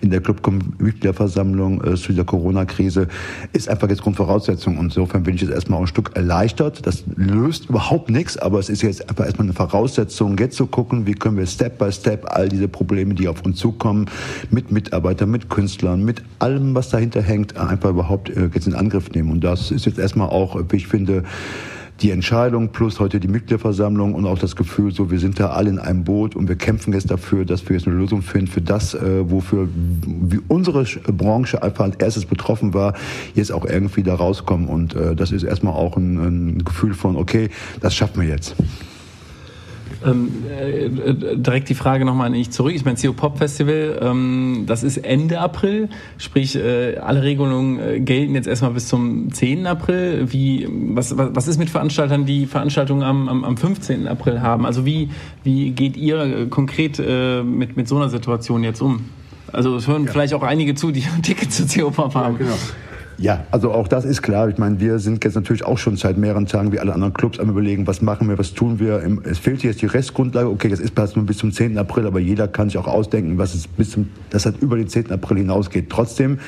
in 0.00 0.10
der 0.10 0.20
Clubmitgliederversammlung 0.20 1.82
äh, 1.84 1.94
zu 1.94 2.12
der 2.12 2.24
Corona-Krise, 2.24 3.08
ist 3.52 3.68
einfach 3.68 3.88
jetzt 3.88 4.02
Grundvoraussetzung. 4.02 4.78
Und 4.78 4.86
insofern 4.86 5.22
bin 5.22 5.36
ich 5.36 5.40
jetzt 5.40 5.52
erstmal 5.52 5.80
ein 5.80 5.86
Stück 5.86 6.10
erleichtert. 6.14 6.86
Das 6.86 7.04
löst 7.16 7.70
überhaupt 7.70 8.10
nichts, 8.10 8.36
aber 8.36 8.58
es 8.58 8.68
ist 8.68 8.82
jetzt 8.82 9.08
einfach 9.08 9.24
erstmal 9.24 9.46
eine 9.46 9.54
Voraussetzung, 9.54 10.36
jetzt 10.38 10.56
zu 10.56 10.66
gucken, 10.66 11.06
wie 11.06 11.14
können 11.14 11.36
wir 11.36 11.46
Step 11.46 11.78
by 11.78 11.90
Step 11.90 12.26
all 12.26 12.48
diese 12.48 12.68
Probleme, 12.68 13.14
die 13.14 13.28
auf 13.28 13.42
uns 13.44 13.58
zukommen, 13.58 14.06
mit 14.50 14.70
Mitarbeitern, 14.70 15.30
mit 15.30 15.48
Künstlern, 15.48 16.04
mit 16.04 16.22
allem, 16.38 16.74
was 16.74 16.90
dahinter 16.90 17.22
hängt, 17.22 17.56
einfach 17.56 17.90
überhaupt 17.90 18.28
äh, 18.30 18.50
jetzt 18.52 18.66
in 18.66 18.74
Angriff 18.74 19.13
nehmen. 19.14 19.30
Und 19.30 19.44
das 19.44 19.70
ist 19.70 19.86
jetzt 19.86 19.98
erstmal 19.98 20.28
auch, 20.28 20.60
wie 20.70 20.76
ich 20.76 20.86
finde, 20.86 21.24
die 22.00 22.10
Entscheidung 22.10 22.70
plus 22.70 22.98
heute 22.98 23.20
die 23.20 23.28
Mitgliederversammlung 23.28 24.14
und 24.14 24.26
auch 24.26 24.38
das 24.38 24.56
Gefühl, 24.56 24.92
so 24.92 25.10
wir 25.10 25.20
sind 25.20 25.38
da 25.38 25.50
alle 25.50 25.70
in 25.70 25.78
einem 25.78 26.02
Boot 26.04 26.34
und 26.34 26.48
wir 26.48 26.56
kämpfen 26.56 26.92
jetzt 26.92 27.10
dafür, 27.10 27.44
dass 27.44 27.68
wir 27.68 27.76
jetzt 27.76 27.86
eine 27.86 27.96
Lösung 27.96 28.22
finden 28.22 28.48
für 28.48 28.60
das, 28.60 28.94
äh, 28.94 29.30
wofür 29.30 29.68
wie 29.72 30.40
unsere 30.48 30.84
Branche 30.84 31.62
einfach 31.62 31.84
als 31.84 31.96
erstes 31.96 32.26
betroffen 32.26 32.74
war, 32.74 32.94
jetzt 33.34 33.52
auch 33.52 33.64
irgendwie 33.64 34.02
da 34.02 34.16
rauskommen. 34.16 34.66
Und 34.66 34.94
äh, 34.94 35.14
das 35.14 35.30
ist 35.30 35.44
erstmal 35.44 35.74
auch 35.74 35.96
ein, 35.96 36.16
ein 36.16 36.64
Gefühl 36.64 36.94
von, 36.94 37.16
okay, 37.16 37.48
das 37.80 37.94
schaffen 37.94 38.22
wir 38.22 38.28
jetzt. 38.28 38.56
Ähm, 40.04 40.44
äh, 40.50 41.36
direkt 41.36 41.68
die 41.68 41.74
Frage 41.74 42.04
nochmal 42.04 42.26
an 42.26 42.34
ich 42.34 42.50
zurück. 42.50 42.72
Ich 42.74 42.84
meine, 42.84 42.98
CO 43.00 43.12
Pop 43.12 43.38
Festival, 43.38 43.98
ähm, 44.02 44.64
das 44.66 44.82
ist 44.82 44.98
Ende 44.98 45.40
April, 45.40 45.88
sprich 46.18 46.56
äh, 46.56 46.96
alle 46.98 47.22
Regelungen 47.22 47.78
äh, 47.78 48.00
gelten 48.00 48.34
jetzt 48.34 48.46
erstmal 48.46 48.72
bis 48.72 48.88
zum 48.88 49.32
10. 49.32 49.66
April. 49.66 50.32
Wie, 50.32 50.68
was, 50.70 51.16
was 51.16 51.48
ist 51.48 51.58
mit 51.58 51.70
Veranstaltern, 51.70 52.26
die 52.26 52.46
Veranstaltungen 52.46 53.02
am, 53.02 53.28
am, 53.28 53.44
am 53.44 53.56
15. 53.56 54.06
April 54.08 54.42
haben? 54.42 54.66
Also 54.66 54.84
wie, 54.84 55.08
wie 55.42 55.70
geht 55.70 55.96
ihr 55.96 56.20
äh, 56.20 56.46
konkret 56.46 56.98
äh, 56.98 57.42
mit, 57.42 57.76
mit 57.76 57.88
so 57.88 57.96
einer 57.96 58.10
Situation 58.10 58.62
jetzt 58.62 58.82
um? 58.82 59.06
Also 59.52 59.76
es 59.76 59.86
hören 59.86 60.04
ja. 60.04 60.12
vielleicht 60.12 60.34
auch 60.34 60.42
einige 60.42 60.74
zu, 60.74 60.90
die 60.90 61.04
ein 61.14 61.22
Ticket 61.22 61.52
zu 61.52 61.66
CO 61.66 61.90
Pop 61.90 62.14
haben. 62.14 62.34
Ja, 62.34 62.38
genau. 62.38 62.56
Ja, 63.18 63.44
also 63.50 63.72
auch 63.72 63.88
das 63.88 64.04
ist 64.04 64.22
klar. 64.22 64.48
Ich 64.48 64.58
meine, 64.58 64.80
wir 64.80 64.98
sind 64.98 65.24
jetzt 65.24 65.34
natürlich 65.34 65.64
auch 65.64 65.78
schon 65.78 65.96
seit 65.96 66.18
mehreren 66.18 66.46
Tagen 66.46 66.72
wie 66.72 66.80
alle 66.80 66.92
anderen 66.92 67.14
Clubs 67.14 67.38
am 67.38 67.48
überlegen, 67.48 67.86
was 67.86 68.02
machen 68.02 68.28
wir, 68.28 68.38
was 68.38 68.54
tun 68.54 68.80
wir. 68.80 69.02
Es 69.24 69.38
fehlt 69.38 69.62
jetzt 69.62 69.82
die 69.82 69.86
Restgrundlage. 69.86 70.48
Okay, 70.48 70.68
das 70.68 70.80
ist 70.80 70.94
bereits 70.94 71.14
nur 71.14 71.24
bis 71.24 71.38
zum 71.38 71.52
10. 71.52 71.78
April, 71.78 72.06
aber 72.06 72.18
jeder 72.18 72.48
kann 72.48 72.68
sich 72.68 72.78
auch 72.78 72.88
ausdenken, 72.88 73.38
was 73.38 73.54
es 73.54 73.68
bis 73.68 73.90
zum, 73.90 74.10
das 74.30 74.46
hat 74.46 74.60
über 74.60 74.76
den 74.76 74.88
10. 74.88 75.12
April 75.12 75.38
hinausgeht. 75.38 75.90
Trotzdem 75.90 76.38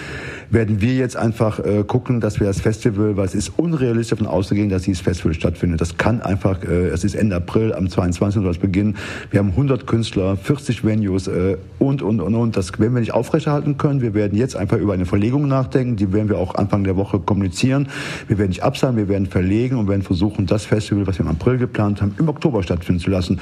werden 0.51 0.81
wir 0.81 0.95
jetzt 0.95 1.17
einfach 1.17 1.59
äh, 1.59 1.85
gucken, 1.85 2.21
dass 2.21 2.41
wir 2.41 2.47
das 2.47 2.61
Festival, 2.61 3.17
weil 3.17 3.27
es 3.27 3.35
ist 3.35 3.53
unrealistisch 3.57 4.19
davon 4.19 4.27
auszugehen, 4.27 4.69
dass 4.69 4.83
dieses 4.83 5.01
Festival 5.01 5.35
stattfindet. 5.35 5.81
Das 5.81 5.97
kann 5.97 6.23
einfach, 6.23 6.63
äh, 6.63 6.89
es 6.89 7.05
ist 7.05 7.15
Ende 7.15 7.37
April, 7.37 7.73
am 7.73 7.89
22. 7.89 8.43
soll 8.43 8.51
es 8.51 8.59
beginnen. 8.59 8.97
Wir 9.31 9.41
haben 9.41 9.51
100 9.51 9.87
Künstler, 9.87 10.37
40 10.37 10.85
Venues 10.85 11.27
äh, 11.29 11.57
und, 11.79 12.03
und, 12.03 12.21
und, 12.21 12.35
und. 12.35 12.57
Das 12.57 12.79
werden 12.79 12.95
wir 12.95 13.01
nicht 13.01 13.15
aufrechterhalten 13.15 13.77
können. 13.77 14.01
Wir 14.01 14.15
werden 14.15 14.37
jetzt 14.37 14.57
einfach 14.57 14.79
über 14.79 14.95
eine 14.95 15.07
Verlegung 15.07 15.49
nachdenken. 15.49 15.97
Die 15.97 16.13
werden 16.13 16.29
wir 16.29 16.39
auch 16.39 16.55
Anfang 16.55 16.85
der 16.85 16.97
Woche 16.97 17.19
kommunizieren. 17.19 17.89
Wir 18.29 18.39
werden 18.39 18.51
nicht 18.51 18.63
absagen, 18.63 18.97
wir 18.97 19.09
werden 19.09 19.27
verlegen 19.27 19.77
und 19.77 19.89
werden 19.89 20.03
versuchen, 20.03 20.47
das 20.47 20.65
Festival, 20.65 21.07
was 21.07 21.19
wir 21.19 21.27
im 21.27 21.33
April 21.33 21.59
geplant 21.59 22.03
haben, 22.03 22.15
im 22.19 22.29
Oktober 22.29 22.63
stattfinden 22.63 23.01
zu 23.01 23.11
lassen 23.11 23.41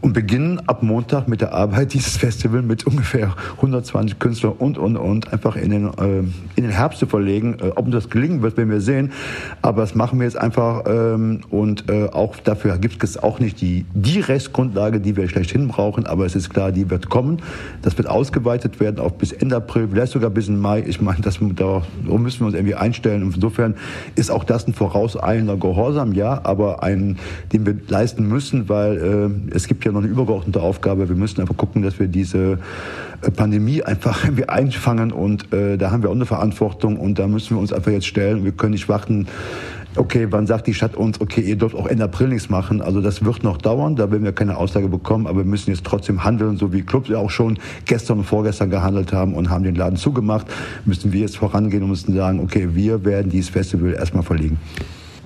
und 0.00 0.12
beginnen 0.12 0.60
ab 0.66 0.82
Montag 0.82 1.28
mit 1.28 1.40
der 1.40 1.52
Arbeit 1.52 1.92
dieses 1.92 2.16
Festival 2.16 2.62
mit 2.62 2.86
ungefähr 2.86 3.34
120 3.56 4.18
Künstlern 4.18 4.54
und, 4.58 4.78
und, 4.78 4.96
und 4.96 5.32
einfach 5.32 5.56
in 5.56 5.70
den, 5.70 5.86
äh, 5.86 6.18
in 6.56 6.64
den 6.64 6.70
Herbst 6.70 7.00
zu 7.00 7.06
verlegen. 7.06 7.56
Äh, 7.60 7.70
ob 7.76 7.86
uns 7.86 7.94
das 7.94 8.10
gelingen 8.10 8.42
wird, 8.42 8.56
werden 8.56 8.70
wir 8.70 8.80
sehen. 8.80 9.12
Aber 9.62 9.82
das 9.82 9.94
machen 9.94 10.18
wir 10.18 10.24
jetzt 10.24 10.38
einfach 10.38 10.84
ähm, 10.86 11.40
und 11.50 11.90
äh, 11.90 12.06
auch 12.06 12.36
dafür 12.36 12.78
gibt 12.78 13.02
es 13.04 13.22
auch 13.22 13.40
nicht 13.40 13.60
die, 13.60 13.84
die 13.94 14.20
Rechtsgrundlage, 14.20 15.00
die 15.00 15.16
wir 15.16 15.28
schlechthin 15.28 15.68
brauchen, 15.68 16.06
aber 16.06 16.24
es 16.24 16.34
ist 16.34 16.50
klar, 16.50 16.72
die 16.72 16.88
wird 16.88 17.10
kommen. 17.10 17.42
Das 17.82 17.98
wird 17.98 18.08
ausgeweitet 18.08 18.80
werden 18.80 18.98
auf 18.98 19.18
bis 19.18 19.32
Ende 19.32 19.56
April, 19.56 19.88
vielleicht 19.90 20.12
sogar 20.12 20.30
bis 20.30 20.48
in 20.48 20.58
Mai. 20.58 20.82
Ich 20.86 21.00
meine, 21.00 21.20
das, 21.20 21.38
darauf 21.56 21.84
müssen 22.04 22.40
wir 22.40 22.46
uns 22.46 22.54
irgendwie 22.54 22.74
einstellen. 22.74 23.22
Und 23.22 23.34
insofern 23.34 23.74
ist 24.14 24.30
auch 24.30 24.44
das 24.44 24.66
ein 24.66 24.72
vorauseilender 24.72 25.56
Gehorsam, 25.56 26.12
ja, 26.12 26.40
aber 26.44 26.82
ein, 26.82 27.18
den 27.52 27.66
wir 27.66 27.76
leisten 27.88 28.26
müssen, 28.26 28.68
weil 28.68 28.96
äh, 29.50 29.54
es 29.54 29.66
gibt 29.66 29.84
ja 29.84 29.89
ja 29.90 29.92
noch 29.92 30.02
eine 30.02 30.10
übergeordnete 30.10 30.60
Aufgabe. 30.60 31.08
Wir 31.08 31.16
müssen 31.16 31.40
einfach 31.40 31.56
gucken, 31.56 31.82
dass 31.82 31.98
wir 31.98 32.08
diese 32.08 32.58
äh, 33.22 33.30
Pandemie 33.30 33.82
einfach 33.82 34.24
irgendwie 34.24 34.48
einfangen 34.48 35.12
und 35.12 35.52
äh, 35.52 35.76
da 35.76 35.90
haben 35.90 36.02
wir 36.02 36.10
auch 36.10 36.14
eine 36.14 36.26
Verantwortung 36.26 36.96
und 36.96 37.18
da 37.18 37.28
müssen 37.28 37.56
wir 37.56 37.60
uns 37.60 37.72
einfach 37.72 37.90
jetzt 37.90 38.06
stellen. 38.06 38.44
Wir 38.44 38.52
können 38.52 38.72
nicht 38.72 38.88
warten, 38.88 39.26
okay, 39.96 40.28
wann 40.30 40.46
sagt 40.46 40.66
die 40.66 40.74
Stadt 40.74 40.96
uns, 40.96 41.20
okay, 41.20 41.40
ihr 41.40 41.56
dürft 41.56 41.74
auch 41.74 41.86
Ende 41.86 42.04
April 42.04 42.28
nichts 42.28 42.48
machen. 42.48 42.80
Also 42.80 43.00
das 43.00 43.24
wird 43.24 43.42
noch 43.42 43.58
dauern, 43.58 43.96
da 43.96 44.10
werden 44.10 44.24
wir 44.24 44.32
keine 44.32 44.56
Aussage 44.56 44.88
bekommen, 44.88 45.26
aber 45.26 45.38
wir 45.38 45.44
müssen 45.44 45.70
jetzt 45.70 45.84
trotzdem 45.84 46.22
handeln, 46.24 46.56
so 46.56 46.72
wie 46.72 46.82
Clubs 46.82 47.08
ja 47.08 47.18
auch 47.18 47.30
schon 47.30 47.58
gestern 47.86 48.18
und 48.18 48.24
vorgestern 48.24 48.70
gehandelt 48.70 49.12
haben 49.12 49.34
und 49.34 49.50
haben 49.50 49.64
den 49.64 49.74
Laden 49.74 49.96
zugemacht, 49.96 50.46
müssen 50.84 51.12
wir 51.12 51.20
jetzt 51.20 51.36
vorangehen 51.36 51.82
und 51.82 51.90
müssen 51.90 52.14
sagen, 52.14 52.40
okay, 52.40 52.68
wir 52.72 53.04
werden 53.04 53.30
dieses 53.30 53.50
Festival 53.50 53.94
erstmal 53.94 54.22
verlegen. 54.22 54.58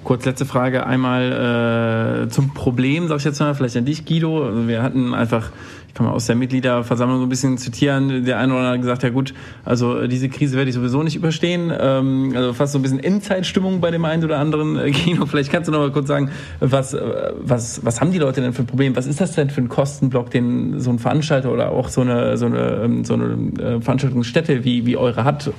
Kurz 0.04 0.24
letzte 0.24 0.44
Frage 0.44 0.86
einmal 0.86 2.26
äh, 2.26 2.28
zum 2.28 2.54
Problem, 2.54 3.08
sag 3.08 3.18
ich 3.18 3.24
jetzt 3.24 3.40
mal, 3.40 3.54
vielleicht 3.54 3.76
an 3.76 3.84
dich, 3.84 4.04
Guido. 4.04 4.44
Also 4.44 4.68
wir 4.68 4.82
hatten 4.82 5.14
einfach 5.14 5.50
kann 5.94 6.06
man 6.06 6.14
aus 6.14 6.26
der 6.26 6.36
Mitgliederversammlung 6.36 7.18
so 7.18 7.26
ein 7.26 7.28
bisschen 7.28 7.56
zitieren. 7.56 8.24
Der 8.24 8.38
eine 8.38 8.52
oder 8.52 8.62
andere 8.62 8.72
hat 8.72 8.80
gesagt, 8.80 9.02
ja 9.04 9.10
gut, 9.10 9.32
also 9.64 10.06
diese 10.06 10.28
Krise 10.28 10.56
werde 10.56 10.68
ich 10.68 10.74
sowieso 10.74 11.02
nicht 11.02 11.16
überstehen. 11.16 11.72
Ähm, 11.76 12.32
also 12.34 12.52
fast 12.52 12.72
so 12.72 12.78
ein 12.78 12.82
bisschen 12.82 13.02
Endzeitstimmung 13.02 13.80
bei 13.80 13.90
dem 13.90 14.04
einen 14.04 14.24
oder 14.24 14.38
anderen 14.38 14.76
äh, 14.76 14.90
Kino. 14.90 15.26
Vielleicht 15.30 15.52
kannst 15.52 15.68
du 15.68 15.72
noch 15.72 15.78
mal 15.78 15.92
kurz 15.92 16.08
sagen, 16.08 16.30
was, 16.60 16.94
äh, 16.94 17.32
was, 17.38 17.84
was 17.84 18.00
haben 18.00 18.10
die 18.10 18.18
Leute 18.18 18.40
denn 18.40 18.52
für 18.52 18.62
ein 18.62 18.66
Problem? 18.66 18.96
Was 18.96 19.06
ist 19.06 19.20
das 19.20 19.32
denn 19.32 19.50
für 19.50 19.60
ein 19.60 19.68
Kostenblock, 19.68 20.30
den 20.30 20.80
so 20.80 20.90
ein 20.90 20.98
Veranstalter 20.98 21.52
oder 21.52 21.70
auch 21.70 21.88
so 21.88 22.00
eine, 22.00 22.36
so 22.36 22.46
eine, 22.46 22.82
ähm, 22.84 23.04
so 23.04 23.14
eine 23.14 23.34
äh, 23.60 23.80
Veranstaltungsstätte 23.80 24.64
wie, 24.64 24.86
wie 24.86 24.96
eure 24.96 25.24
hat? 25.24 25.52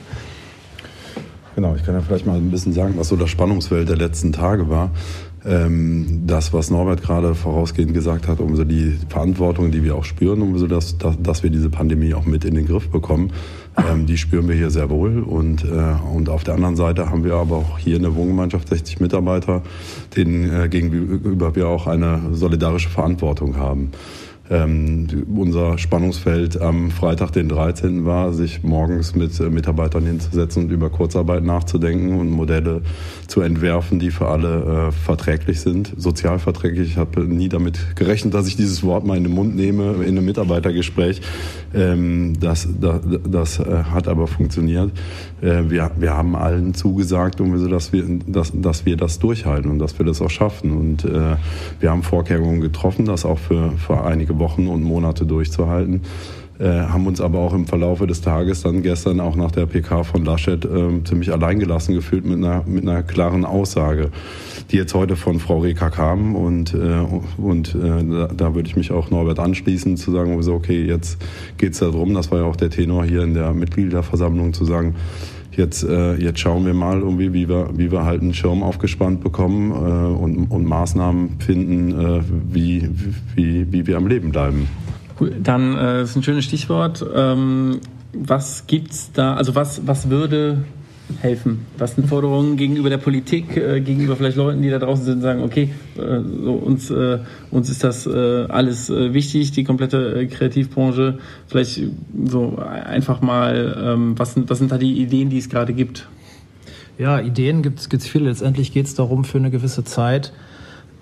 Genau, 1.55 1.75
ich 1.75 1.85
kann 1.85 1.95
ja 1.95 2.01
vielleicht 2.01 2.25
mal 2.25 2.35
ein 2.35 2.51
bisschen 2.51 2.73
sagen, 2.73 2.95
was 2.97 3.07
so 3.07 3.15
das 3.15 3.29
Spannungsfeld 3.29 3.87
der 3.87 3.95
letzten 3.95 4.33
Tage 4.33 4.69
war 4.69 4.91
ähm, 5.47 6.23
das, 6.25 6.53
was 6.53 6.71
Norbert 6.71 7.03
gerade 7.03 7.35
vorausgehend 7.35 7.93
gesagt 7.93 8.27
hat, 8.27 8.39
um 8.39 8.55
so 8.55 8.63
die 8.63 8.97
Verantwortung, 9.09 9.71
die 9.71 9.83
wir 9.83 9.95
auch 9.95 10.03
spüren, 10.03 10.41
um 10.41 10.57
so 10.57 10.67
dass, 10.67 10.97
dass, 10.97 11.21
dass 11.21 11.43
wir 11.43 11.49
diese 11.49 11.69
Pandemie 11.69 12.13
auch 12.13 12.25
mit 12.25 12.45
in 12.45 12.55
den 12.55 12.65
Griff 12.65 12.89
bekommen, 12.89 13.31
ähm, 13.77 14.05
die 14.05 14.17
spüren 14.17 14.47
wir 14.47 14.55
hier 14.55 14.71
sehr 14.71 14.89
wohl. 14.89 15.19
Und, 15.19 15.63
äh, 15.63 15.95
und 16.13 16.29
auf 16.29 16.43
der 16.43 16.55
anderen 16.55 16.75
Seite 16.75 17.09
haben 17.09 17.23
wir 17.23 17.35
aber 17.35 17.57
auch 17.57 17.77
hier 17.77 17.97
in 17.97 18.03
der 18.03 18.15
Wohngemeinschaft 18.15 18.69
60 18.69 18.99
Mitarbeiter, 18.99 19.61
denen 20.15 20.51
äh, 20.51 20.67
gegenüber 20.67 21.55
wir 21.55 21.67
auch 21.67 21.85
eine 21.87 22.21
solidarische 22.31 22.89
Verantwortung 22.89 23.57
haben. 23.57 23.91
Ähm, 24.49 25.07
unser 25.35 25.77
Spannungsfeld 25.79 26.61
am 26.61 26.91
Freitag, 26.91 27.31
den 27.31 27.49
13. 27.49 28.05
war, 28.05 28.31
sich 28.31 28.61
morgens 28.61 29.15
mit 29.15 29.39
äh, 29.39 29.49
Mitarbeitern 29.49 30.05
hinzusetzen 30.05 30.65
und 30.65 30.71
über 30.71 30.91
Kurzarbeit 30.91 31.43
nachzudenken 31.43 32.19
und 32.19 32.29
Modelle 32.29 32.81
zu 33.27 33.41
entwerfen, 33.41 33.97
die 33.97 34.11
für 34.11 34.27
alle 34.27 34.89
äh, 34.89 34.91
verträglich 34.91 35.61
sind, 35.61 35.93
sozial 35.97 36.37
verträglich. 36.37 36.91
Ich 36.91 36.97
habe 36.97 37.21
nie 37.21 37.49
damit 37.49 37.95
gerechnet, 37.95 38.35
dass 38.35 38.47
ich 38.47 38.55
dieses 38.55 38.83
Wort 38.83 39.05
mal 39.05 39.17
in 39.17 39.23
den 39.23 39.33
Mund 39.33 39.55
nehme 39.55 40.03
in 40.03 40.15
einem 40.17 40.25
Mitarbeitergespräch. 40.25 41.21
Ähm, 41.73 42.33
das 42.39 42.67
das, 42.79 43.01
das 43.27 43.59
äh, 43.59 43.83
hat 43.91 44.07
aber 44.07 44.27
funktioniert. 44.27 44.91
Äh, 45.41 45.69
wir, 45.69 45.91
wir 45.97 46.13
haben 46.13 46.35
allen 46.35 46.73
zugesagt, 46.73 47.39
dass 47.39 47.93
wir, 47.93 48.03
dass, 48.27 48.51
dass 48.53 48.85
wir 48.85 48.97
das 48.97 49.19
durchhalten 49.19 49.71
und 49.71 49.79
dass 49.79 49.97
wir 49.97 50.05
das 50.05 50.21
auch 50.21 50.29
schaffen. 50.29 50.71
Und 50.71 51.05
äh, 51.05 51.35
wir 51.79 51.89
haben 51.89 52.03
Vorkehrungen 52.03 52.61
getroffen, 52.61 53.05
das 53.05 53.25
auch 53.25 53.39
für, 53.39 53.71
für 53.71 54.03
einige 54.03 54.34
Wochen 54.39 54.67
und 54.67 54.83
Monate 54.83 55.25
durchzuhalten. 55.25 56.01
Äh, 56.57 56.69
haben 56.69 57.05
uns 57.05 57.19
aber 57.19 57.39
auch 57.39 57.53
im 57.53 57.67
Verlaufe 57.67 58.07
des 58.07 58.21
Tages 58.21 58.61
dann 58.61 58.81
gestern 58.81 59.19
auch 59.19 59.35
nach 59.35 59.51
der 59.51 59.65
PK 59.65 60.03
von 60.03 60.23
Laschet 60.23 60.63
äh, 60.63 61.03
ziemlich 61.03 61.33
alleingelassen 61.33 61.93
gefühlt 61.93 62.25
mit 62.25 62.37
einer, 62.37 62.63
mit 62.65 62.83
einer 62.87 63.03
klaren 63.03 63.43
Aussage, 63.43 64.09
die 64.71 64.77
jetzt 64.77 64.93
heute 64.93 65.17
von 65.17 65.39
Frau 65.39 65.59
Reka 65.59 65.89
kam. 65.89 66.33
Und, 66.33 66.73
äh, 66.73 67.05
und 67.37 67.75
äh, 67.75 68.05
da, 68.05 68.27
da, 68.27 68.55
würde 68.55 68.69
ich 68.69 68.77
mich 68.77 68.91
auch 68.91 69.11
Norbert 69.11 69.39
anschließen, 69.39 69.97
zu 69.97 70.11
sagen, 70.11 70.39
okay, 70.47 70.85
jetzt 70.85 71.17
geht 71.57 71.73
es 71.73 71.79
darum, 71.79 72.13
das 72.13 72.31
war 72.31 72.39
ja 72.39 72.45
auch 72.45 72.55
der 72.55 72.69
Tenor 72.69 73.03
hier 73.03 73.23
in 73.23 73.33
der 73.33 73.53
Mitgliederversammlung, 73.53 74.53
zu 74.53 74.63
sagen, 74.63 74.95
Jetzt, 75.57 75.83
äh, 75.83 76.15
jetzt 76.15 76.39
schauen 76.39 76.65
wir 76.65 76.73
mal, 76.73 76.99
irgendwie, 76.99 77.33
wie, 77.33 77.47
wir, 77.47 77.69
wie 77.73 77.91
wir 77.91 78.03
halt 78.03 78.21
einen 78.21 78.33
Schirm 78.33 78.63
aufgespannt 78.63 79.21
bekommen 79.21 79.71
äh, 79.71 79.73
und, 79.75 80.47
und 80.47 80.65
Maßnahmen 80.65 81.39
finden, 81.39 81.99
äh, 81.99 82.21
wie, 82.51 82.89
wie, 83.35 83.71
wie 83.71 83.87
wir 83.87 83.97
am 83.97 84.07
Leben 84.07 84.31
bleiben. 84.31 84.67
Cool. 85.19 85.33
Dann 85.41 85.77
äh, 85.77 86.03
ist 86.03 86.15
ein 86.15 86.23
schönes 86.23 86.45
Stichwort. 86.45 87.05
Ähm, 87.15 87.79
was 88.13 88.67
gibt's 88.67 89.11
da? 89.13 89.35
Also 89.35 89.55
was, 89.55 89.87
was 89.87 90.09
würde 90.09 90.65
helfen? 91.21 91.65
Was 91.77 91.95
sind 91.95 92.07
Forderungen 92.07 92.57
gegenüber 92.57 92.89
der 92.89 92.97
Politik, 92.97 93.55
äh, 93.57 93.81
gegenüber 93.81 94.15
vielleicht 94.15 94.37
Leuten, 94.37 94.61
die 94.61 94.69
da 94.69 94.79
draußen 94.79 95.05
sind, 95.05 95.21
sagen, 95.21 95.43
okay, 95.43 95.69
äh, 95.97 96.19
so 96.43 96.53
uns, 96.53 96.89
äh, 96.89 97.19
uns 97.51 97.69
ist 97.69 97.83
das 97.83 98.07
äh, 98.07 98.45
alles 98.47 98.89
äh, 98.89 99.13
wichtig, 99.13 99.51
die 99.51 99.63
komplette 99.63 100.21
äh, 100.21 100.25
Kreativbranche. 100.27 101.19
Vielleicht 101.47 101.81
so 102.25 102.57
einfach 102.57 103.21
mal, 103.21 103.77
ähm, 103.83 104.17
was, 104.17 104.33
sind, 104.33 104.49
was 104.49 104.59
sind 104.59 104.71
da 104.71 104.77
die 104.77 105.01
Ideen, 105.01 105.29
die 105.29 105.37
es 105.37 105.49
gerade 105.49 105.73
gibt? 105.73 106.07
Ja, 106.97 107.19
Ideen 107.19 107.61
gibt 107.61 107.79
es 107.79 108.07
viele. 108.07 108.29
Letztendlich 108.29 108.71
geht 108.71 108.85
es 108.85 108.95
darum, 108.95 109.25
für 109.25 109.37
eine 109.37 109.51
gewisse 109.51 109.83
Zeit 109.83 110.31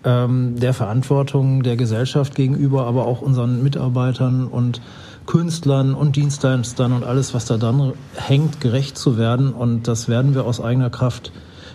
ähm, 0.03 0.55
der 0.59 0.73
Verantwortung 0.73 1.63
der 1.63 1.75
Gesellschaft 1.75 2.35
gegenüber, 2.35 2.87
aber 2.87 3.05
auch 3.05 3.21
unseren 3.21 3.63
Mitarbeitern 3.63 4.47
und 4.47 4.81
Künstlern 5.25 5.93
und 5.93 6.15
Dienstleistern 6.15 6.91
und 6.93 7.03
alles, 7.03 7.33
was 7.33 7.45
da 7.45 7.57
dran 7.57 7.93
hängt, 8.15 8.61
gerecht 8.61 8.97
zu 8.97 9.17
werden. 9.17 9.53
Und 9.53 9.87
das 9.87 10.07
werden 10.07 10.35
wir 10.35 10.45
aus 10.45 10.59
eigener 10.61 10.89
Kraft 10.89 11.31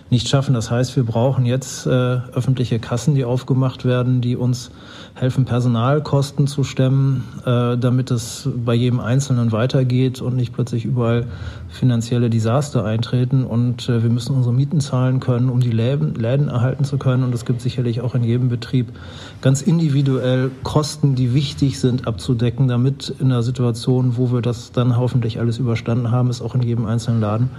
nicht 0.09 0.27
schaffen. 0.27 0.53
Das 0.53 0.71
heißt, 0.71 0.95
wir 0.95 1.03
brauchen 1.03 1.45
jetzt 1.45 1.85
äh, 1.85 1.89
öffentliche 1.89 2.79
Kassen, 2.79 3.15
die 3.15 3.25
aufgemacht 3.25 3.85
werden, 3.85 4.21
die 4.21 4.35
uns 4.35 4.71
helfen, 5.13 5.45
Personalkosten 5.45 6.47
zu 6.47 6.63
stemmen, 6.63 7.25
äh, 7.45 7.77
damit 7.77 8.09
es 8.09 8.47
bei 8.55 8.73
jedem 8.73 8.99
Einzelnen 8.99 9.51
weitergeht 9.51 10.21
und 10.21 10.35
nicht 10.35 10.53
plötzlich 10.53 10.85
überall 10.85 11.27
finanzielle 11.67 12.29
Desaster 12.29 12.85
eintreten. 12.85 13.43
Und 13.43 13.89
äh, 13.89 14.01
wir 14.01 14.09
müssen 14.09 14.35
unsere 14.35 14.53
Mieten 14.53 14.79
zahlen 14.79 15.19
können, 15.19 15.49
um 15.49 15.59
die 15.59 15.71
Läden, 15.71 16.15
Läden 16.15 16.47
erhalten 16.47 16.85
zu 16.85 16.97
können. 16.97 17.23
Und 17.23 17.35
es 17.35 17.45
gibt 17.45 17.61
sicherlich 17.61 18.01
auch 18.01 18.15
in 18.15 18.23
jedem 18.23 18.49
Betrieb 18.49 18.87
ganz 19.41 19.61
individuell 19.61 20.51
Kosten, 20.63 21.15
die 21.15 21.33
wichtig 21.33 21.79
sind 21.79 22.07
abzudecken, 22.07 22.67
damit 22.67 23.13
in 23.19 23.29
der 23.29 23.43
Situation, 23.43 24.17
wo 24.17 24.31
wir 24.31 24.41
das 24.41 24.71
dann 24.71 24.97
hoffentlich 24.97 25.39
alles 25.39 25.59
überstanden 25.59 26.11
haben, 26.11 26.29
es 26.29 26.41
auch 26.41 26.55
in 26.55 26.61
jedem 26.61 26.85
einzelnen 26.85 27.21
Laden 27.21 27.49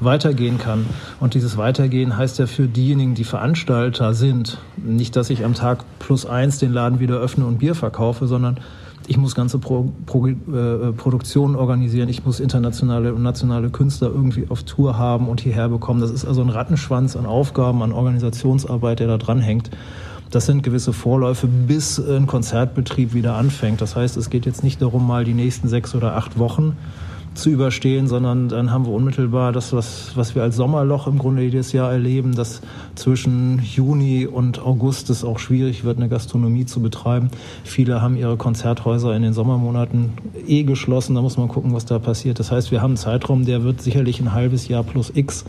weitergehen 0.00 0.58
kann. 0.58 0.86
Und 1.20 1.34
dieses 1.34 1.56
Weitergehen 1.56 1.99
heißt 2.08 2.38
ja 2.38 2.46
für 2.46 2.66
diejenigen, 2.66 3.14
die 3.14 3.24
Veranstalter 3.24 4.14
sind, 4.14 4.58
nicht, 4.76 5.16
dass 5.16 5.30
ich 5.30 5.44
am 5.44 5.54
Tag 5.54 5.84
plus 5.98 6.26
eins 6.26 6.58
den 6.58 6.72
Laden 6.72 7.00
wieder 7.00 7.18
öffne 7.18 7.46
und 7.46 7.58
Bier 7.58 7.74
verkaufe, 7.74 8.26
sondern 8.26 8.60
ich 9.06 9.16
muss 9.16 9.34
ganze 9.34 9.58
Pro, 9.58 9.92
Pro, 10.06 10.28
äh, 10.28 10.92
Produktionen 10.96 11.56
organisieren, 11.56 12.08
ich 12.08 12.24
muss 12.24 12.38
internationale 12.38 13.12
und 13.12 13.22
nationale 13.22 13.70
Künstler 13.70 14.08
irgendwie 14.08 14.46
auf 14.48 14.62
Tour 14.62 14.98
haben 14.98 15.28
und 15.28 15.40
hierher 15.40 15.68
bekommen. 15.68 16.00
Das 16.00 16.10
ist 16.10 16.24
also 16.24 16.42
ein 16.42 16.48
Rattenschwanz 16.48 17.16
an 17.16 17.26
Aufgaben, 17.26 17.82
an 17.82 17.92
Organisationsarbeit, 17.92 19.00
der 19.00 19.08
da 19.08 19.18
dran 19.18 19.40
hängt. 19.40 19.70
Das 20.30 20.46
sind 20.46 20.62
gewisse 20.62 20.92
Vorläufe, 20.92 21.48
bis 21.48 21.98
ein 21.98 22.28
Konzertbetrieb 22.28 23.12
wieder 23.12 23.34
anfängt. 23.34 23.80
Das 23.80 23.96
heißt, 23.96 24.16
es 24.16 24.30
geht 24.30 24.46
jetzt 24.46 24.62
nicht 24.62 24.80
darum, 24.80 25.06
mal 25.06 25.24
die 25.24 25.34
nächsten 25.34 25.68
sechs 25.68 25.94
oder 25.94 26.14
acht 26.14 26.38
Wochen 26.38 26.76
zu 27.34 27.50
überstehen, 27.50 28.08
sondern 28.08 28.48
dann 28.48 28.70
haben 28.70 28.86
wir 28.86 28.92
unmittelbar 28.92 29.52
das, 29.52 29.72
was, 29.72 30.16
was 30.16 30.34
wir 30.34 30.42
als 30.42 30.56
Sommerloch 30.56 31.06
im 31.06 31.18
Grunde 31.18 31.42
jedes 31.42 31.72
Jahr 31.72 31.90
erleben, 31.90 32.34
dass 32.34 32.60
zwischen 32.96 33.60
Juni 33.62 34.26
und 34.26 34.60
August 34.60 35.10
es 35.10 35.24
auch 35.24 35.38
schwierig 35.38 35.84
wird, 35.84 35.98
eine 35.98 36.08
Gastronomie 36.08 36.66
zu 36.66 36.80
betreiben. 36.80 37.30
Viele 37.64 38.02
haben 38.02 38.16
ihre 38.16 38.36
Konzerthäuser 38.36 39.14
in 39.14 39.22
den 39.22 39.32
Sommermonaten 39.32 40.12
eh 40.46 40.64
geschlossen, 40.64 41.14
da 41.14 41.22
muss 41.22 41.36
man 41.36 41.48
gucken, 41.48 41.72
was 41.72 41.86
da 41.86 41.98
passiert. 41.98 42.38
Das 42.38 42.50
heißt, 42.50 42.72
wir 42.72 42.82
haben 42.82 42.90
einen 42.90 42.96
Zeitraum, 42.96 43.44
der 43.44 43.62
wird 43.62 43.80
sicherlich 43.80 44.20
ein 44.20 44.32
halbes 44.32 44.68
Jahr 44.68 44.82
plus 44.82 45.12
X 45.14 45.44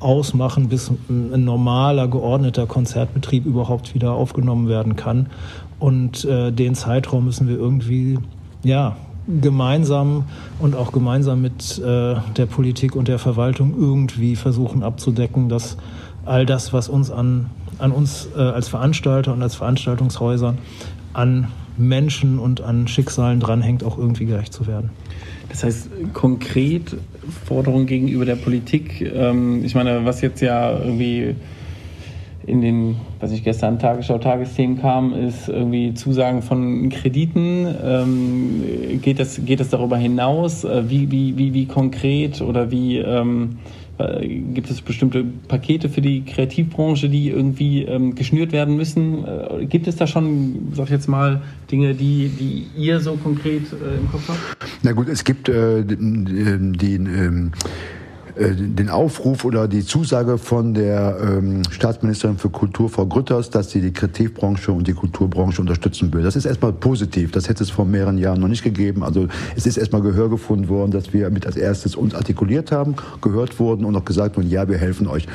ausmachen, 0.00 0.68
bis 0.68 0.90
ein 1.08 1.44
normaler, 1.44 2.08
geordneter 2.08 2.66
Konzertbetrieb 2.66 3.46
überhaupt 3.46 3.94
wieder 3.94 4.12
aufgenommen 4.12 4.68
werden 4.68 4.96
kann. 4.96 5.26
Und 5.78 6.24
äh, 6.24 6.52
den 6.52 6.74
Zeitraum 6.74 7.24
müssen 7.24 7.48
wir 7.48 7.56
irgendwie 7.56 8.18
ja, 8.64 8.96
gemeinsam 9.40 10.24
und 10.58 10.74
auch 10.74 10.92
gemeinsam 10.92 11.42
mit 11.42 11.78
äh, 11.78 12.14
der 12.36 12.46
Politik 12.46 12.96
und 12.96 13.08
der 13.08 13.18
Verwaltung 13.18 13.74
irgendwie 13.78 14.36
versuchen 14.36 14.82
abzudecken, 14.82 15.48
dass 15.48 15.76
all 16.24 16.46
das, 16.46 16.72
was 16.72 16.88
uns 16.88 17.10
an, 17.10 17.50
an 17.78 17.92
uns 17.92 18.28
äh, 18.36 18.40
als 18.40 18.68
Veranstalter 18.68 19.32
und 19.32 19.42
als 19.42 19.54
Veranstaltungshäusern 19.54 20.58
an 21.12 21.48
Menschen 21.76 22.38
und 22.38 22.60
an 22.60 22.88
Schicksalen 22.88 23.40
dranhängt, 23.40 23.84
auch 23.84 23.98
irgendwie 23.98 24.26
gerecht 24.26 24.52
zu 24.52 24.66
werden. 24.66 24.90
Das 25.48 25.64
heißt, 25.64 25.90
konkret 26.12 26.96
Forderungen 27.46 27.86
gegenüber 27.86 28.24
der 28.24 28.36
Politik, 28.36 29.00
ähm, 29.00 29.64
ich 29.64 29.74
meine, 29.74 30.04
was 30.04 30.20
jetzt 30.20 30.40
ja 30.40 30.78
irgendwie 30.78 31.34
in 32.46 32.60
den, 32.60 32.96
was 33.20 33.32
ich 33.32 33.44
gestern 33.44 33.78
Tagesschau 33.78 34.18
Tagesthemen 34.18 34.80
kam, 34.80 35.12
ist 35.14 35.48
irgendwie 35.48 35.94
Zusagen 35.94 36.42
von 36.42 36.88
Krediten. 36.88 37.66
Ähm, 37.84 39.00
geht, 39.00 39.20
das, 39.20 39.44
geht 39.44 39.60
das 39.60 39.70
darüber 39.70 39.96
hinaus? 39.96 40.64
Äh, 40.64 40.88
wie, 40.88 41.10
wie, 41.10 41.36
wie, 41.36 41.54
wie 41.54 41.66
konkret 41.66 42.40
oder 42.40 42.70
wie 42.70 42.98
ähm, 42.98 43.58
äh, 43.98 44.26
gibt 44.26 44.70
es 44.70 44.80
bestimmte 44.80 45.24
Pakete 45.48 45.88
für 45.88 46.00
die 46.00 46.24
Kreativbranche, 46.24 47.08
die 47.08 47.28
irgendwie 47.28 47.82
ähm, 47.82 48.14
geschnürt 48.14 48.52
werden 48.52 48.76
müssen? 48.76 49.24
Äh, 49.24 49.66
gibt 49.66 49.86
es 49.86 49.96
da 49.96 50.06
schon, 50.06 50.72
sag 50.72 50.86
ich 50.86 50.90
jetzt 50.90 51.08
mal, 51.08 51.42
Dinge, 51.70 51.94
die, 51.94 52.28
die 52.28 52.66
ihr 52.76 53.00
so 53.00 53.14
konkret 53.16 53.72
äh, 53.72 54.00
im 54.00 54.10
Kopf 54.10 54.28
habt? 54.28 54.40
Na 54.82 54.92
gut, 54.92 55.08
es 55.08 55.24
gibt 55.24 55.48
äh, 55.48 55.84
die, 55.84 55.96
die 55.96 56.94
ähm, 56.94 57.52
äh, 57.54 58.01
den 58.36 58.88
Aufruf 58.88 59.44
oder 59.44 59.68
die 59.68 59.84
Zusage 59.84 60.38
von 60.38 60.74
der 60.74 61.18
ähm, 61.20 61.62
Staatsministerin 61.70 62.38
für 62.38 62.48
Kultur, 62.48 62.88
Frau 62.88 63.06
Grütters, 63.06 63.50
dass 63.50 63.70
sie 63.70 63.80
die 63.80 63.92
Kreativbranche 63.92 64.72
und 64.72 64.86
die 64.86 64.94
Kulturbranche 64.94 65.60
unterstützen 65.60 66.12
will. 66.12 66.22
Das 66.22 66.36
ist 66.36 66.46
erstmal 66.46 66.72
positiv. 66.72 67.32
Das 67.32 67.48
hätte 67.48 67.62
es 67.62 67.70
vor 67.70 67.84
mehreren 67.84 68.18
Jahren 68.18 68.40
noch 68.40 68.48
nicht 68.48 68.62
gegeben. 68.62 69.02
Also 69.02 69.28
es 69.54 69.66
ist 69.66 69.76
erstmal 69.76 70.02
Gehör 70.02 70.30
gefunden 70.30 70.68
worden, 70.68 70.92
dass 70.92 71.12
wir 71.12 71.30
mit 71.30 71.46
als 71.46 71.56
erstes 71.56 71.94
uns 71.94 72.14
artikuliert 72.14 72.72
haben, 72.72 72.94
gehört 73.20 73.58
wurden 73.58 73.84
und 73.84 73.94
auch 73.96 74.04
gesagt 74.04 74.36
wurden, 74.36 74.48
ja, 74.48 74.68
wir 74.68 74.78
helfen 74.78 75.06
euch. 75.06 75.26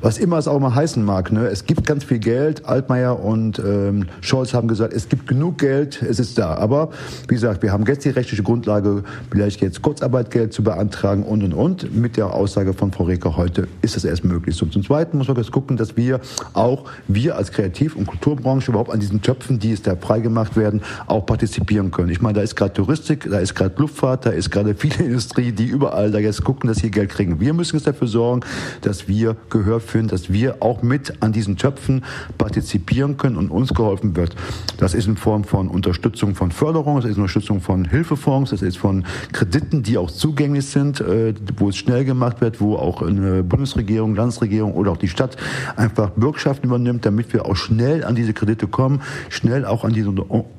Was 0.00 0.18
immer 0.18 0.38
es 0.38 0.46
auch 0.46 0.60
mal 0.60 0.74
heißen 0.74 1.04
mag. 1.04 1.32
Ne? 1.32 1.46
Es 1.46 1.64
gibt 1.64 1.86
ganz 1.86 2.04
viel 2.04 2.18
Geld. 2.18 2.64
Altmaier 2.66 3.18
und 3.20 3.58
ähm, 3.58 4.06
Scholz 4.20 4.54
haben 4.54 4.68
gesagt, 4.68 4.92
es 4.92 5.08
gibt 5.08 5.26
genug 5.26 5.58
Geld, 5.58 6.02
es 6.02 6.18
ist 6.18 6.38
da. 6.38 6.54
Aber 6.54 6.90
wie 7.28 7.34
gesagt, 7.34 7.62
wir 7.62 7.72
haben 7.72 7.84
jetzt 7.86 8.04
die 8.04 8.10
rechtliche 8.10 8.42
Grundlage, 8.42 9.02
vielleicht 9.30 9.60
jetzt 9.60 9.82
Kurzarbeitgeld 9.82 10.52
zu 10.52 10.62
beantragen 10.62 11.22
und 11.22 11.42
und 11.42 11.54
und. 11.54 11.94
Mit 11.94 12.16
der 12.16 12.32
Aussage 12.32 12.74
von 12.74 12.92
Frau 12.92 13.04
Reker 13.04 13.36
heute 13.36 13.66
ist 13.82 13.96
es 13.96 14.04
erst 14.04 14.24
möglich. 14.24 14.54
So, 14.54 14.66
zum 14.66 14.84
Zweiten 14.84 15.18
muss 15.18 15.28
man 15.28 15.36
jetzt 15.36 15.52
gucken, 15.52 15.76
dass 15.76 15.96
wir 15.96 16.20
auch, 16.52 16.84
wir 17.08 17.36
als 17.36 17.50
Kreativ- 17.50 17.96
und 17.96 18.06
Kulturbranche 18.06 18.70
überhaupt 18.70 18.92
an 18.92 19.00
diesen 19.00 19.22
Töpfen, 19.22 19.58
die 19.58 19.72
es 19.72 19.82
da 19.82 19.96
freigemacht 19.96 20.56
werden, 20.56 20.82
auch 21.06 21.26
partizipieren 21.26 21.90
können. 21.90 22.10
Ich 22.10 22.20
meine, 22.20 22.34
da 22.34 22.42
ist 22.42 22.54
gerade 22.54 22.72
Touristik, 22.72 23.28
da 23.30 23.38
ist 23.38 23.54
gerade 23.54 23.74
Luftfahrt, 23.78 24.26
da 24.26 24.30
ist 24.30 24.50
gerade 24.50 24.74
viele 24.78 25.04
Industrie, 25.04 25.52
die 25.52 25.66
überall 25.66 26.10
da 26.10 26.18
jetzt 26.18 26.44
gucken, 26.44 26.68
dass 26.68 26.78
sie 26.78 26.90
Geld 26.90 27.10
kriegen. 27.10 27.40
Wir 27.40 27.52
müssen 27.52 27.76
jetzt 27.76 27.86
dafür 27.86 28.08
sorgen, 28.08 28.42
dass 28.82 29.08
wir 29.08 29.36
Gehör 29.50 29.80
finden, 29.88 30.08
dass 30.08 30.32
wir 30.32 30.56
auch 30.60 30.82
mit 30.82 31.22
an 31.22 31.32
diesen 31.32 31.56
Töpfen 31.56 32.04
partizipieren 32.36 33.16
können 33.16 33.36
und 33.36 33.50
uns 33.50 33.74
geholfen 33.74 34.16
wird. 34.16 34.34
Das 34.78 34.94
ist 34.94 35.06
in 35.06 35.16
Form 35.16 35.44
von 35.44 35.68
Unterstützung 35.68 36.34
von 36.34 36.50
Förderung, 36.50 36.96
das 36.96 37.06
ist 37.06 37.16
Unterstützung 37.16 37.60
von 37.60 37.84
Hilfefonds, 37.84 38.50
das 38.50 38.62
ist 38.62 38.78
von 38.78 39.04
Krediten, 39.32 39.82
die 39.82 39.98
auch 39.98 40.10
zugänglich 40.10 40.66
sind, 40.66 41.00
äh, 41.00 41.34
wo 41.56 41.68
es 41.70 41.76
schnell 41.76 42.04
gemacht 42.04 42.40
wird, 42.40 42.60
wo 42.60 42.76
auch 42.76 43.02
eine 43.02 43.42
Bundesregierung, 43.42 44.14
Landesregierung 44.14 44.74
oder 44.74 44.92
auch 44.92 44.96
die 44.96 45.08
Stadt 45.08 45.36
einfach 45.76 46.10
Bürgschaften 46.10 46.68
übernimmt, 46.68 47.06
damit 47.06 47.32
wir 47.32 47.46
auch 47.46 47.56
schnell 47.56 48.04
an 48.04 48.14
diese 48.14 48.32
Kredite 48.32 48.66
kommen, 48.66 49.02
schnell 49.28 49.64
auch 49.64 49.84
an 49.84 49.92
diese 49.92 50.10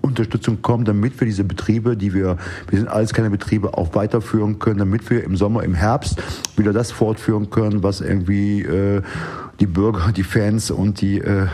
Unterstützung 0.02 0.62
kommen, 0.62 0.86
damit 0.86 1.20
wir 1.20 1.26
diese 1.26 1.44
Betriebe, 1.44 1.96
die 1.96 2.14
wir, 2.14 2.38
wir 2.70 2.80
sind 2.80 2.88
alles 2.88 3.14
keine 3.14 3.30
Betriebe, 3.30 3.78
auch 3.78 3.96
weiterführen 3.96 4.60
können, 4.60 4.80
damit 4.80 5.10
wir 5.10 5.24
im 5.24 5.36
Sommer, 5.36 5.64
im 5.64 5.74
Herbst 5.74 6.22
wieder 6.58 6.74
das 6.74 6.92
fortführen 6.92 7.50
können, 7.50 7.84
was 7.84 8.02
irgendwie 8.02 8.62
äh, 8.62 9.02
die 9.60 9.68
Bürger, 9.68 10.12
die 10.12 10.24
Fans 10.24 10.72
und 10.72 11.02
die 11.02 11.20
äh, 11.20 11.48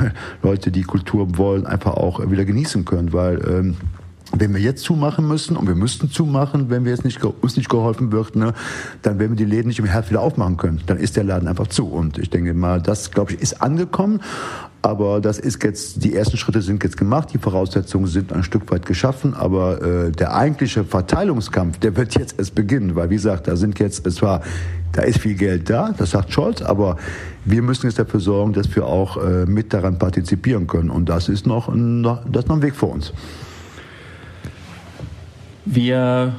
Leute, 0.43 0.71
die 0.71 0.83
Kultur 0.83 1.38
wollen, 1.38 1.65
einfach 1.65 1.93
auch 1.93 2.19
wieder 2.29 2.45
genießen 2.45 2.85
können, 2.85 3.13
weil 3.13 3.41
ähm, 3.47 3.75
wenn 4.31 4.53
wir 4.53 4.62
jetzt 4.62 4.83
zumachen 4.83 5.27
müssen 5.27 5.55
und 5.55 5.67
wir 5.67 5.75
müssten 5.75 6.09
zumachen, 6.09 6.69
wenn 6.69 6.83
wir 6.83 6.91
jetzt 6.91 7.05
nicht, 7.05 7.24
uns 7.24 7.57
nicht 7.57 7.69
geholfen 7.69 8.12
wird, 8.12 8.35
ne, 8.35 8.53
dann 9.01 9.19
werden 9.19 9.31
wir 9.31 9.38
die 9.38 9.50
Läden 9.50 9.67
nicht 9.67 9.79
im 9.79 9.85
Herbst 9.85 10.09
wieder 10.09 10.21
aufmachen 10.21 10.57
können. 10.57 10.81
Dann 10.88 10.97
ist 10.97 11.15
der 11.15 11.24
Laden 11.24 11.47
einfach 11.47 11.67
zu. 11.67 11.88
Und 11.88 12.17
ich 12.17 12.29
denke 12.29 12.53
mal, 12.53 12.81
das, 12.81 13.12
glaube 13.12 13.33
ich, 13.33 13.41
ist 13.41 13.62
angekommen. 13.62 14.21
Aber 14.81 15.19
das 15.19 15.39
ist 15.39 15.63
jetzt, 15.63 16.03
die 16.03 16.13
ersten 16.13 16.38
Schritte 16.38 16.62
sind 16.62 16.83
jetzt 16.83 16.97
gemacht, 16.97 17.29
die 17.33 17.39
Voraussetzungen 17.39 18.05
sind 18.05 18.31
ein 18.31 18.43
Stück 18.43 18.69
weit 18.71 18.85
geschaffen, 18.85 19.33
aber 19.33 19.81
äh, 19.81 20.12
der 20.12 20.35
eigentliche 20.35 20.83
Verteilungskampf, 20.83 21.79
der 21.79 21.95
wird 21.95 22.13
jetzt 22.13 22.38
erst 22.38 22.53
beginnen, 22.53 22.95
weil 22.95 23.09
wie 23.09 23.15
gesagt, 23.15 23.47
da 23.47 23.55
sind 23.55 23.79
jetzt, 23.79 24.05
es 24.05 24.21
war, 24.21 24.41
da 24.96 25.02
ist 25.02 25.20
viel 25.20 25.36
Geld 25.36 25.70
da, 25.70 25.94
das 25.98 26.12
sagt 26.12 26.32
Scholz, 26.32 26.62
aber 26.62 26.98
wir 27.44 27.62
müssen 27.62 27.88
jetzt 27.88 28.00
dafür 28.00 28.22
sorgen, 28.22 28.54
dass 28.54 28.74
wir 28.75 28.86
auch 28.86 29.18
äh, 29.18 29.46
mit 29.46 29.74
daran 29.74 30.00
partizipieren 30.00 30.68
können. 30.68 30.90
Und 30.90 31.10
das 31.10 31.28
ist 31.28 31.46
noch 31.46 31.68
ein, 31.68 32.04
das 32.04 32.44
ist 32.44 32.48
noch 32.48 32.56
ein 32.56 32.62
Weg 32.62 32.75
vor 32.75 32.92
uns. 32.92 33.14
Wir 35.66 36.36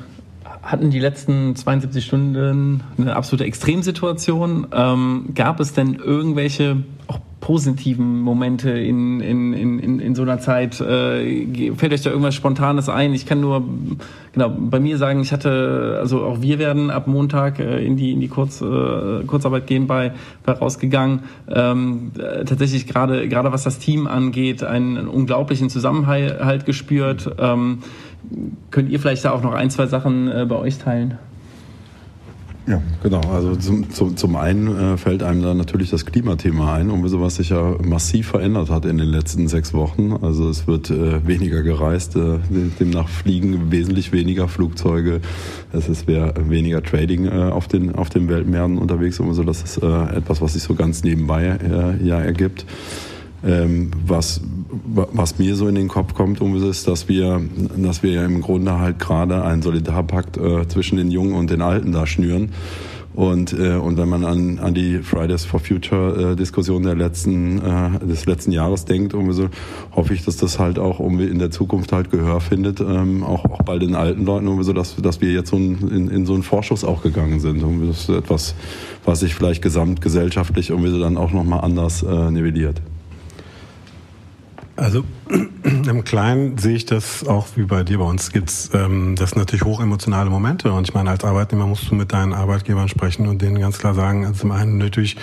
hatten 0.63 0.91
die 0.91 0.99
letzten 0.99 1.55
72 1.55 2.05
Stunden 2.05 2.83
eine 2.99 3.15
absolute 3.15 3.45
Extremsituation. 3.45 4.69
Ähm, 4.73 5.31
gab 5.35 5.61
es 5.61 5.75
denn 5.75 5.95
irgendwelche 5.95 6.83
auch 7.09 7.21
positiven 7.47 8.23
Momente 8.23 8.71
in, 8.71 9.21
in, 9.21 9.53
in, 9.53 10.01
in 10.01 10.15
so 10.17 10.23
einer 10.23 10.41
Zeit? 10.41 10.81
Äh, 10.81 11.71
fällt 11.77 11.93
euch 11.93 12.03
da 12.03 12.11
irgendwas 12.11 12.35
Spontanes 12.35 12.89
ein? 12.89 13.15
Ich 13.15 13.25
kann 13.25 13.41
nur 13.41 13.63
genau 14.33 14.49
bei 14.49 14.81
mir 14.81 14.99
sagen, 14.99 15.21
ich 15.21 15.33
hatte, 15.33 15.97
also 16.01 16.25
auch 16.25 16.43
wir 16.43 16.59
werden 16.59 16.91
ab 16.91 17.07
Montag 17.07 17.61
äh, 17.61 17.87
in 17.87 17.97
die, 17.97 18.11
in 18.11 18.21
die 18.21 18.27
Kurz, 18.27 18.61
äh, 18.63 19.23
Kurzarbeit 19.29 19.69
gehen 19.69 19.87
bei, 19.87 20.13
bei 20.45 20.55
rausgegangen. 20.55 21.21
Ähm, 21.49 22.11
tatsächlich 22.17 22.89
gerade, 22.89 23.29
gerade 23.29 23.53
was 23.53 23.63
das 23.63 23.79
Team 23.79 24.09
angeht, 24.09 24.65
einen, 24.65 24.99
einen 24.99 25.07
unglaublichen 25.07 25.71
Zusammenhalt 25.71 26.67
gespürt. 26.67 27.31
Ähm, 27.39 27.79
könnt 28.73 28.91
ihr 28.91 28.99
vielleicht 28.99 29.25
da 29.25 29.31
auch 29.31 29.43
noch 29.43 29.55
ein, 29.55 29.71
zwei 29.71 29.87
Sachen 29.87 30.27
äh, 30.27 30.47
bei 30.49 30.57
euch 30.57 30.79
teilen? 30.79 31.17
Ja, 32.69 32.83
genau. 33.01 33.21
Also 33.21 33.55
zum, 33.55 33.91
zum, 33.91 34.17
zum 34.17 34.35
einen 34.35 34.95
äh, 34.95 34.97
fällt 34.97 35.23
einem 35.23 35.41
da 35.41 35.55
natürlich 35.55 35.91
das 35.91 36.05
Klimathema 36.05 36.75
ein, 36.75 36.91
und 36.91 37.05
was 37.21 37.37
sich 37.37 37.51
ja 37.51 37.77
massiv 37.81 38.27
verändert 38.27 38.71
hat 38.71 38.85
in 38.87 38.99
den 38.99 39.07
letzten 39.07 39.47
sechs 39.47 39.73
Wochen. 39.73 40.13
Also 40.21 40.49
es 40.49 40.67
wird 40.67 40.91
äh, 40.91 41.25
weniger 41.25 41.63
gereist, 41.63 42.17
äh, 42.17 42.39
demnach 42.81 43.09
fliegen 43.09 43.71
wesentlich 43.71 44.11
weniger 44.11 44.49
Flugzeuge. 44.49 45.21
Es 45.73 45.89
ist 45.89 46.09
weniger 46.09 46.83
Trading 46.83 47.27
äh, 47.27 47.51
auf, 47.53 47.69
den, 47.69 47.95
auf 47.95 48.09
den 48.11 48.29
Weltmärkten 48.29 48.79
unterwegs. 48.79 49.21
Und 49.21 49.33
so, 49.35 49.45
das 49.45 49.63
ist 49.63 49.83
äh, 49.83 50.17
etwas, 50.17 50.41
was 50.41 50.55
sich 50.55 50.65
so 50.65 50.75
ganz 50.75 51.05
nebenbei 51.05 51.45
äh, 51.45 52.05
ja 52.05 52.21
ergibt. 52.21 52.67
Ähm, 53.47 53.93
was, 54.05 54.41
was 54.85 55.39
mir 55.39 55.55
so 55.55 55.69
in 55.69 55.77
den 55.77 55.89
Kopf 55.89 56.15
kommt, 56.15 56.41
ist, 56.41 56.89
dass 56.89 57.09
wir, 57.09 57.41
dass 57.77 58.03
wir 58.03 58.11
ja 58.11 58.25
im 58.25 58.41
Grunde 58.41 58.79
halt 58.79 58.99
gerade 58.99 59.45
einen 59.45 59.63
Solidarpakt 59.63 60.37
äh, 60.37 60.67
zwischen 60.67 60.97
den 60.97 61.11
Jungen 61.11 61.35
und 61.35 61.51
den 61.51 61.63
Alten 61.63 61.93
da 61.93 62.07
schnüren. 62.07 62.51
Und, 63.17 63.55
äh, 63.55 63.77
und 63.77 63.97
wenn 63.97 64.11
man 64.11 64.25
an, 64.25 64.59
an 64.59 64.75
die 64.75 64.99
Fridays 64.99 65.47
for 65.47 65.59
Future 65.59 66.33
äh, 66.33 66.37
Diskussion 66.37 66.83
der 66.83 66.95
letzten, 66.95 67.59
äh, 67.59 68.07
des 68.07 68.27
letzten 68.27 68.53
Jahres 68.53 68.85
denkt, 68.85 69.13
so, 69.31 69.49
hoffe 69.93 70.13
ich, 70.13 70.25
dass 70.27 70.37
das 70.37 70.59
halt 70.59 70.79
auch 70.79 71.01
irgendwie 71.01 71.25
in 71.25 71.39
der 71.39 71.51
Zukunft 71.51 71.93
halt 71.93 72.11
Gehör 72.11 72.43
findet, 72.43 72.81
ähm, 72.81 73.25
auch, 73.25 73.47
auch 73.47 73.63
bei 73.63 73.79
den 73.79 73.95
alten 73.95 74.27
Leuten, 74.27 74.63
so, 74.63 74.73
dass, 74.75 74.97
dass 74.97 75.23
wir 75.23 75.33
jetzt 75.33 75.49
so 75.49 75.57
ein, 75.57 75.89
in, 75.89 76.09
in 76.09 76.27
so 76.27 76.35
einen 76.35 76.43
Vorschuss 76.43 76.85
auch 76.85 77.03
gegangen 77.03 77.41
sind. 77.41 77.63
Und 77.63 77.89
das 77.89 78.01
ist 78.01 78.09
etwas, 78.11 78.55
was 79.07 79.21
sich 79.21 79.35
vielleicht 79.35 79.63
gesamtgesellschaftlich 79.63 80.69
irgendwie 80.69 80.91
so 80.91 81.01
dann 81.01 81.17
auch 81.17 81.33
nochmal 81.33 81.61
anders 81.63 82.03
äh, 82.03 82.31
nivelliert. 82.31 82.83
Also 84.77 85.05
im 85.65 86.05
Kleinen 86.05 86.59
sehe 86.59 86.77
ich 86.77 86.85
das 86.85 87.27
auch 87.27 87.47
wie 87.57 87.65
bei 87.65 87.83
dir. 87.83 87.99
Bei 87.99 88.05
uns 88.05 88.31
gibt's 88.31 88.71
ähm, 88.75 89.17
das 89.17 89.31
sind 89.31 89.39
natürlich 89.39 89.65
hochemotionale 89.65 90.31
Momente. 90.31 90.73
Und 90.73 90.89
ich 90.89 90.95
meine, 90.95 91.11
als 91.11 91.25
Arbeitnehmer 91.25 91.67
musst 91.67 91.91
du 91.91 91.95
mit 91.95 92.13
deinen 92.13 92.35
Arbeitgebern 92.35 92.89
sprechen 92.89 93.27
und 93.27 93.41
denen 93.41 93.59
ganz 93.59 93.79
klar 93.79 93.95
sagen, 93.95 94.27
also 94.27 94.41
zum 94.41 94.53
einen 94.53 94.79
natürlich, 94.79 95.17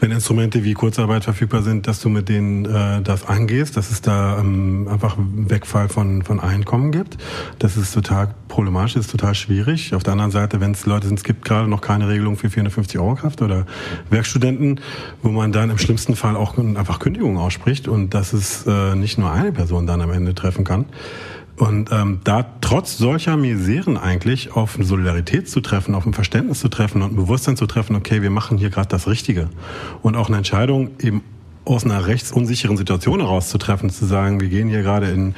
wenn 0.00 0.10
Instrumente 0.10 0.64
wie 0.64 0.74
Kurzarbeit 0.74 1.24
verfügbar 1.24 1.62
sind, 1.62 1.86
dass 1.86 2.00
du 2.00 2.08
mit 2.10 2.28
denen 2.28 2.66
äh, 2.66 3.02
das 3.02 3.26
angehst, 3.26 3.76
dass 3.76 3.90
es 3.90 4.02
da 4.02 4.38
ähm, 4.38 4.86
einfach 4.88 5.16
Wegfall 5.18 5.88
von, 5.88 6.22
von 6.22 6.38
Einkommen 6.38 6.92
gibt. 6.92 7.16
Das 7.58 7.76
ist 7.76 7.92
total 7.92 8.34
problematisch, 8.50 8.96
ist 8.96 9.10
total 9.10 9.34
schwierig. 9.34 9.94
Auf 9.94 10.02
der 10.02 10.12
anderen 10.12 10.30
Seite, 10.30 10.60
wenn 10.60 10.72
es 10.72 10.84
Leute 10.84 11.06
sind, 11.06 11.18
es 11.18 11.24
gibt 11.24 11.44
gerade 11.44 11.68
noch 11.68 11.80
keine 11.80 12.08
Regelung 12.08 12.36
für 12.36 12.50
450 12.50 13.00
Euro 13.00 13.14
Kraft 13.14 13.40
oder 13.40 13.64
Werkstudenten, 14.10 14.80
wo 15.22 15.30
man 15.30 15.52
dann 15.52 15.70
im 15.70 15.78
schlimmsten 15.78 16.16
Fall 16.16 16.36
auch 16.36 16.58
einfach 16.58 16.98
Kündigungen 16.98 17.38
ausspricht 17.38 17.88
und 17.88 18.12
das 18.12 18.34
ist 18.34 18.66
äh, 18.66 18.94
nicht 18.94 19.16
nur 19.16 19.32
eine 19.32 19.52
Person 19.52 19.86
dann 19.86 20.02
am 20.02 20.10
Ende 20.10 20.34
treffen 20.34 20.64
kann. 20.64 20.84
Und 21.56 21.92
ähm, 21.92 22.20
da 22.24 22.46
trotz 22.62 22.96
solcher 22.96 23.36
Miseren 23.36 23.98
eigentlich 23.98 24.56
auf 24.56 24.78
Solidarität 24.80 25.48
zu 25.48 25.60
treffen, 25.60 25.94
auf 25.94 26.06
ein 26.06 26.14
Verständnis 26.14 26.60
zu 26.60 26.68
treffen 26.68 27.02
und 27.02 27.12
ein 27.12 27.16
Bewusstsein 27.16 27.56
zu 27.56 27.66
treffen, 27.66 27.96
okay, 27.96 28.22
wir 28.22 28.30
machen 28.30 28.56
hier 28.56 28.70
gerade 28.70 28.88
das 28.88 29.06
Richtige. 29.06 29.50
Und 30.00 30.16
auch 30.16 30.28
eine 30.28 30.38
Entscheidung 30.38 30.90
eben 31.00 31.22
aus 31.66 31.84
einer 31.84 32.06
rechtsunsicheren 32.06 32.78
Situation 32.78 33.20
heraus 33.20 33.50
zu 33.50 33.58
treffen, 33.58 33.90
zu 33.90 34.06
sagen, 34.06 34.40
wir 34.40 34.48
gehen 34.48 34.68
hier 34.68 34.82
gerade 34.82 35.10
in, 35.10 35.34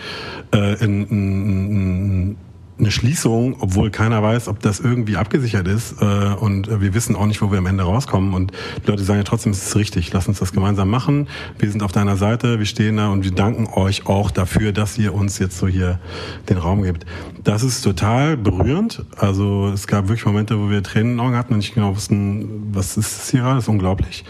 äh, 0.54 0.82
in, 0.84 1.06
in, 1.08 1.50
in 1.70 2.36
eine 2.78 2.90
Schließung, 2.90 3.56
obwohl 3.60 3.90
keiner 3.90 4.22
weiß, 4.22 4.48
ob 4.48 4.60
das 4.60 4.80
irgendwie 4.80 5.16
abgesichert 5.16 5.68
ist. 5.68 6.00
Äh, 6.00 6.04
und 6.04 6.68
wir 6.80 6.94
wissen 6.94 7.16
auch 7.16 7.26
nicht, 7.26 7.42
wo 7.42 7.50
wir 7.50 7.58
am 7.58 7.66
Ende 7.66 7.84
rauskommen. 7.84 8.34
Und 8.34 8.52
die 8.84 8.90
Leute 8.90 9.04
sagen 9.04 9.18
ja 9.18 9.24
trotzdem, 9.24 9.52
es 9.52 9.66
ist 9.66 9.76
richtig, 9.76 10.12
lass 10.12 10.28
uns 10.28 10.38
das 10.38 10.52
gemeinsam 10.52 10.90
machen. 10.90 11.28
Wir 11.58 11.70
sind 11.70 11.82
auf 11.82 11.92
deiner 11.92 12.16
Seite, 12.16 12.58
wir 12.58 12.66
stehen 12.66 12.96
da 12.96 13.08
und 13.08 13.24
wir 13.24 13.32
danken 13.32 13.68
euch 13.74 14.06
auch 14.06 14.30
dafür, 14.30 14.72
dass 14.72 14.98
ihr 14.98 15.14
uns 15.14 15.38
jetzt 15.38 15.58
so 15.58 15.68
hier 15.68 16.00
den 16.48 16.58
Raum 16.58 16.82
gibt. 16.82 17.06
Das 17.44 17.62
ist 17.62 17.82
total 17.82 18.36
berührend. 18.36 19.04
Also 19.16 19.68
es 19.68 19.86
gab 19.86 20.08
wirklich 20.08 20.26
Momente, 20.26 20.58
wo 20.58 20.70
wir 20.70 20.82
Tränen 20.82 21.12
in 21.12 21.16
den 21.18 21.26
Augen 21.26 21.36
hatten 21.36 21.52
und 21.52 21.58
nicht 21.58 21.74
genau 21.74 21.94
wussten, 21.94 22.70
was 22.72 22.96
ist 22.96 23.18
das 23.18 23.30
hier 23.30 23.40
gerade, 23.40 23.56
das 23.56 23.64
ist 23.64 23.68
unglaublich. 23.68 24.24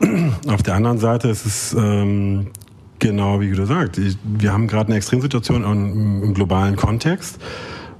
Auf 0.48 0.62
der 0.62 0.74
anderen 0.74 0.98
Seite 0.98 1.28
ist 1.28 1.46
es 1.46 1.74
ähm, 1.74 2.48
Genau, 3.04 3.38
wie 3.38 3.50
du 3.50 3.66
sagst. 3.66 4.00
Wir 4.24 4.50
haben 4.50 4.66
gerade 4.66 4.86
eine 4.86 4.96
Extremsituation 4.96 5.62
im 5.62 6.32
globalen 6.32 6.74
Kontext. 6.74 7.38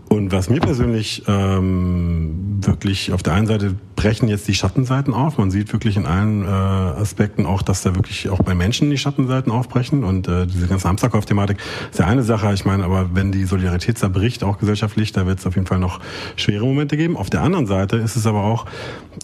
Und 0.09 0.33
was 0.33 0.49
mir 0.49 0.61
persönlich 0.61 1.25
ähm, 1.27 2.61
wirklich 2.61 3.13
auf 3.13 3.23
der 3.23 3.35
einen 3.35 3.47
Seite 3.47 3.75
brechen 3.97 4.29
jetzt 4.29 4.47
die 4.49 4.55
Schattenseiten 4.55 5.15
auf. 5.15 5.39
Man 5.39 5.51
sieht 5.51 5.73
wirklich 5.73 5.97
in 5.97 6.07
allen 6.07 6.45
äh, 6.45 6.49
Aspekten 6.49 7.47
auch, 7.47 7.63
dass 7.63 7.83
da 7.83 7.95
wirklich 7.95 8.29
auch 8.29 8.43
bei 8.43 8.55
Menschen 8.55 8.91
die 8.91 8.99
Schattenseiten 8.99 9.51
aufbrechen. 9.51 10.05
Und 10.05 10.29
äh, 10.29 10.47
diese 10.47 10.67
ganze 10.67 10.89
Hamsterkauf-Thematik 10.89 11.59
ist 11.91 11.99
ja 11.99 12.07
eine 12.07 12.23
Sache. 12.23 12.53
Ich 12.53 12.65
meine, 12.65 12.85
aber 12.85 13.11
wenn 13.15 13.33
die 13.33 13.45
Solidarität 13.45 13.99
zerbricht, 13.99 14.45
auch 14.45 14.59
gesellschaftlich, 14.59 15.13
da 15.13 15.27
wird 15.27 15.39
es 15.39 15.47
auf 15.47 15.55
jeden 15.55 15.67
Fall 15.67 15.79
noch 15.79 16.01
schwere 16.37 16.65
Momente 16.65 16.97
geben. 16.97 17.17
Auf 17.17 17.31
der 17.31 17.43
anderen 17.43 17.67
Seite 17.67 17.97
ist 17.97 18.17
es 18.17 18.27
aber 18.27 18.45
auch, 18.45 18.67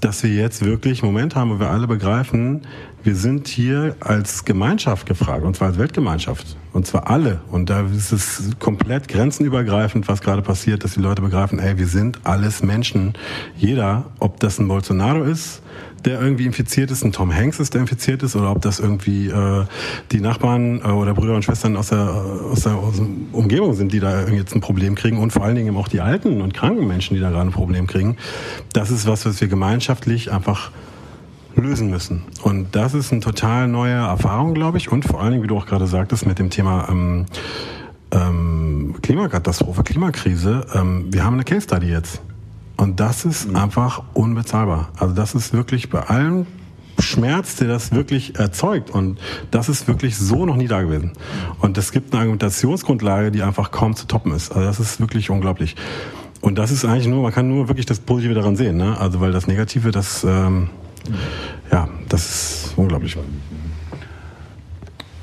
dass 0.00 0.22
wir 0.22 0.30
jetzt 0.30 0.64
wirklich 0.64 1.02
einen 1.02 1.12
Moment 1.12 1.36
haben, 1.36 1.50
wo 1.50 1.60
wir 1.60 1.70
alle 1.70 1.86
begreifen, 1.86 2.62
wir 3.02 3.14
sind 3.14 3.48
hier 3.48 3.96
als 4.00 4.44
Gemeinschaft 4.44 5.06
gefragt, 5.06 5.44
und 5.44 5.56
zwar 5.56 5.68
als 5.68 5.78
Weltgemeinschaft. 5.78 6.56
Und 6.72 6.86
zwar 6.86 7.10
alle. 7.10 7.40
Und 7.50 7.68
da 7.68 7.86
ist 7.86 8.12
es 8.12 8.50
komplett 8.58 9.08
grenzenübergreifend, 9.08 10.06
was 10.08 10.20
gerade 10.20 10.42
passiert, 10.42 10.84
dass 10.84 10.94
die 10.94 11.00
Leute 11.00 11.20
begreifen, 11.20 11.58
ey, 11.58 11.78
wir 11.78 11.88
sind 11.88 12.20
alles 12.24 12.62
Menschen. 12.62 13.14
Jeder, 13.56 14.04
ob 14.20 14.38
das 14.38 14.58
ein 14.58 14.68
Bolsonaro 14.68 15.24
ist, 15.24 15.62
der 16.04 16.20
irgendwie 16.20 16.46
infiziert 16.46 16.90
ist, 16.90 17.04
ein 17.04 17.12
Tom 17.12 17.34
Hanks 17.34 17.60
ist, 17.60 17.74
der 17.74 17.82
infiziert 17.82 18.22
ist, 18.22 18.36
oder 18.36 18.50
ob 18.52 18.62
das 18.62 18.78
irgendwie 18.78 19.28
äh, 19.28 19.64
die 20.12 20.20
Nachbarn 20.20 20.80
äh, 20.80 20.88
oder 20.88 21.12
Brüder 21.14 21.34
und 21.34 21.44
Schwestern 21.44 21.76
aus 21.76 21.88
der, 21.88 21.98
aus 22.00 22.60
der, 22.60 22.74
aus 22.74 22.96
der 22.96 23.06
Umgebung 23.32 23.74
sind, 23.74 23.92
die 23.92 24.00
da 24.00 24.26
jetzt 24.28 24.54
ein 24.54 24.60
Problem 24.60 24.94
kriegen 24.94 25.18
und 25.18 25.32
vor 25.32 25.44
allen 25.44 25.56
Dingen 25.56 25.68
eben 25.68 25.76
auch 25.76 25.88
die 25.88 26.00
alten 26.00 26.40
und 26.40 26.54
kranken 26.54 26.86
Menschen, 26.86 27.14
die 27.14 27.20
da 27.20 27.30
gerade 27.30 27.48
ein 27.48 27.52
Problem 27.52 27.86
kriegen. 27.86 28.16
Das 28.72 28.90
ist 28.90 29.06
was, 29.06 29.26
was 29.26 29.40
wir 29.40 29.48
gemeinschaftlich 29.48 30.32
einfach 30.32 30.70
lösen 31.60 31.90
müssen. 31.90 32.22
Und 32.42 32.74
das 32.74 32.94
ist 32.94 33.12
eine 33.12 33.20
total 33.20 33.68
neue 33.68 33.94
Erfahrung, 33.94 34.54
glaube 34.54 34.78
ich. 34.78 34.90
Und 34.90 35.04
vor 35.04 35.20
allen 35.20 35.32
Dingen, 35.32 35.42
wie 35.42 35.48
du 35.48 35.56
auch 35.56 35.66
gerade 35.66 35.86
sagtest, 35.86 36.26
mit 36.26 36.38
dem 36.38 36.50
Thema 36.50 36.88
ähm, 36.88 37.26
ähm, 38.12 38.96
Klimakatastrophe, 39.02 39.82
Klimakrise. 39.82 40.66
Ähm, 40.74 41.06
wir 41.10 41.24
haben 41.24 41.34
eine 41.34 41.44
Case 41.44 41.62
Study 41.62 41.88
jetzt. 41.88 42.20
Und 42.76 42.98
das 43.00 43.24
ist 43.24 43.48
mhm. 43.48 43.56
einfach 43.56 44.02
unbezahlbar. 44.14 44.88
Also 44.98 45.14
das 45.14 45.34
ist 45.34 45.52
wirklich 45.52 45.90
bei 45.90 46.00
allem 46.00 46.46
Schmerz, 46.98 47.56
der 47.56 47.68
das 47.68 47.92
wirklich 47.92 48.38
erzeugt. 48.38 48.90
Und 48.90 49.18
das 49.50 49.68
ist 49.68 49.88
wirklich 49.88 50.16
so 50.16 50.46
noch 50.46 50.56
nie 50.56 50.66
da 50.66 50.82
gewesen. 50.82 51.12
Und 51.60 51.78
es 51.78 51.92
gibt 51.92 52.12
eine 52.12 52.20
Argumentationsgrundlage, 52.20 53.30
die 53.30 53.42
einfach 53.42 53.70
kaum 53.70 53.94
zu 53.96 54.06
toppen 54.06 54.32
ist. 54.32 54.52
Also 54.52 54.66
das 54.66 54.80
ist 54.80 55.00
wirklich 55.00 55.30
unglaublich. 55.30 55.76
Und 56.40 56.56
das 56.56 56.70
ist 56.70 56.84
eigentlich 56.84 57.06
nur, 57.06 57.22
man 57.22 57.32
kann 57.32 57.48
nur 57.48 57.68
wirklich 57.68 57.86
das 57.86 57.98
Positive 57.98 58.34
daran 58.34 58.56
sehen. 58.56 58.76
Ne? 58.76 58.98
Also 58.98 59.20
weil 59.20 59.32
das 59.32 59.46
Negative, 59.46 59.90
das 59.90 60.24
ähm, 60.24 60.70
ja, 61.70 61.88
das 62.08 62.26
ist 62.26 62.72
unglaublich. 62.76 63.16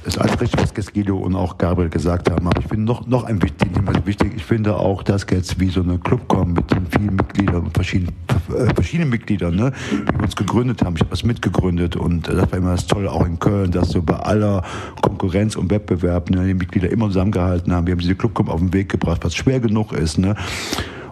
Das 0.03 0.15
ist 0.15 0.21
alles 0.21 0.39
richtig, 0.39 0.61
was 0.61 0.73
Gesgido 0.73 1.17
und 1.17 1.35
auch 1.35 1.57
Gabriel 1.57 1.89
gesagt 1.89 2.31
haben. 2.31 2.47
Aber 2.47 2.61
ich 2.61 2.67
finde 2.67 2.85
noch, 2.85 3.05
noch 3.07 3.25
ein 3.25 3.41
wichtig, 3.41 3.67
wichtig, 4.05 4.33
ich 4.37 4.45
finde 4.45 4.77
auch, 4.77 5.03
dass 5.03 5.25
jetzt 5.29 5.59
wie 5.59 5.67
so 5.67 5.81
eine 5.81 5.99
kommt 5.99 6.55
mit 6.55 6.71
den 6.71 6.87
vielen 6.87 7.15
Mitgliedern 7.17 7.69
verschiedenen, 7.71 8.15
äh, 8.55 8.73
verschiedenen 8.73 9.09
Mitgliedern, 9.09 9.55
ne, 9.55 9.73
die 9.91 10.23
uns 10.23 10.35
gegründet 10.37 10.81
haben. 10.81 10.95
Ich 10.95 11.01
habe 11.01 11.09
das 11.09 11.23
mitgegründet 11.23 11.97
und 11.97 12.29
das 12.29 12.49
war 12.49 12.57
immer 12.57 12.71
das 12.71 12.87
Tolle 12.87 13.11
auch 13.11 13.25
in 13.25 13.37
Köln, 13.37 13.71
dass 13.71 13.89
so 13.89 14.01
bei 14.01 14.15
aller 14.15 14.63
Konkurrenz 15.01 15.57
und 15.57 15.69
Wettbewerb 15.69 16.29
ne, 16.29 16.47
die 16.47 16.53
Mitglieder 16.53 16.89
immer 16.89 17.07
zusammengehalten 17.07 17.73
haben. 17.73 17.85
Wir 17.85 17.91
haben 17.91 17.99
diese 17.99 18.15
Clubcom 18.15 18.47
auf 18.47 18.61
den 18.61 18.73
Weg 18.73 18.87
gebracht, 18.87 19.19
was 19.23 19.35
schwer 19.35 19.59
genug 19.59 19.91
ist. 19.91 20.17
Ne. 20.17 20.35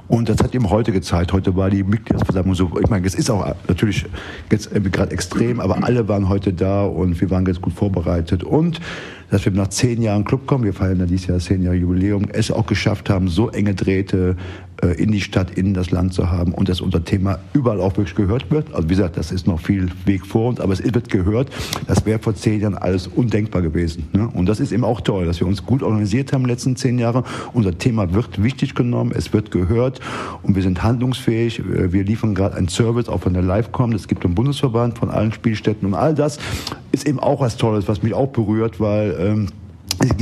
Und 0.08 0.30
das 0.30 0.38
hat 0.38 0.54
eben 0.54 0.70
heute 0.70 0.91
gezeigt. 0.91 1.34
Heute 1.34 1.56
war 1.56 1.70
die 1.70 1.84
Mitgliedsversammlung 1.84 2.56
so, 2.56 2.72
ich 2.82 2.89
meine, 2.89 3.06
es 3.08 3.15
ist 3.15 3.30
auch 3.30 3.56
natürlich 3.68 4.06
jetzt 4.52 4.70
gerade 4.91 5.12
extrem, 5.12 5.60
aber 5.60 5.84
alle 5.84 6.08
waren 6.08 6.30
heute 6.30 6.54
da 6.54 6.86
und 6.86 7.20
wir 7.20 7.30
waren 7.32 7.46
ganz 7.46 7.60
gut 7.60 7.74
vorbereitet. 7.74 8.44
Und 8.44 8.80
dass 9.29 9.45
wir 9.45 9.51
nach 9.51 9.69
zehn 9.69 10.01
Jahren 10.01 10.25
Club 10.25 10.47
kommen, 10.47 10.63
wir 10.63 10.73
feiern 10.73 10.99
ja 10.99 11.05
dieses 11.05 11.27
Jahr 11.27 11.39
zehn 11.39 11.63
Jahre 11.63 11.75
Jubiläum, 11.75 12.27
es 12.31 12.51
auch 12.51 12.65
geschafft 12.65 13.09
haben, 13.09 13.27
so 13.27 13.49
enge 13.49 13.75
Drähte 13.75 14.35
äh, 14.81 15.01
in 15.01 15.11
die 15.11 15.21
Stadt, 15.21 15.51
in 15.57 15.73
das 15.73 15.91
Land 15.91 16.13
zu 16.13 16.29
haben 16.31 16.53
und 16.53 16.67
dass 16.67 16.81
unser 16.81 17.03
Thema 17.03 17.39
überall 17.53 17.79
auch 17.79 17.95
wirklich 17.97 18.15
gehört 18.15 18.51
wird. 18.51 18.73
Also 18.73 18.89
wie 18.89 18.95
gesagt, 18.95 19.17
das 19.17 19.31
ist 19.31 19.47
noch 19.47 19.59
viel 19.59 19.89
Weg 20.05 20.25
vor 20.25 20.49
uns, 20.49 20.59
aber 20.59 20.73
es 20.73 20.83
wird 20.83 21.09
gehört. 21.09 21.49
Das 21.88 22.05
wäre 22.05 22.19
vor 22.19 22.35
zehn 22.35 22.61
Jahren 22.61 22.75
alles 22.75 23.07
undenkbar 23.07 23.61
gewesen. 23.61 24.07
Ne? 24.13 24.29
Und 24.33 24.47
das 24.47 24.59
ist 24.59 24.71
eben 24.71 24.83
auch 24.83 25.01
toll, 25.01 25.25
dass 25.25 25.39
wir 25.39 25.47
uns 25.47 25.65
gut 25.65 25.81
organisiert 25.81 26.33
haben 26.33 26.41
in 26.41 26.47
den 26.47 26.55
letzten 26.55 26.75
zehn 26.75 26.99
Jahren. 26.99 27.23
Unser 27.53 27.77
Thema 27.77 28.13
wird 28.13 28.43
wichtig 28.43 28.75
genommen, 28.75 29.13
es 29.15 29.31
wird 29.31 29.51
gehört 29.51 30.01
und 30.43 30.55
wir 30.55 30.63
sind 30.63 30.83
handlungsfähig. 30.83 31.59
Äh, 31.59 31.93
wir 31.93 32.03
liefern 32.03 32.35
gerade 32.35 32.55
einen 32.55 32.67
Service, 32.67 33.07
auch 33.07 33.21
von 33.21 33.33
der 33.33 33.43
Livecom. 33.43 33.93
Es 33.93 34.07
gibt 34.07 34.25
einen 34.25 34.35
Bundesverband 34.35 34.97
von 34.97 35.09
allen 35.09 35.31
Spielstätten 35.31 35.88
und 35.88 35.93
all 35.93 36.13
das 36.13 36.38
ist 36.91 37.07
eben 37.07 37.19
auch 37.19 37.41
was 37.41 37.57
Tolles, 37.57 37.88
was 37.88 38.03
mich 38.03 38.13
auch 38.13 38.29
berührt, 38.29 38.79
weil 38.79 39.14
ähm, 39.19 39.47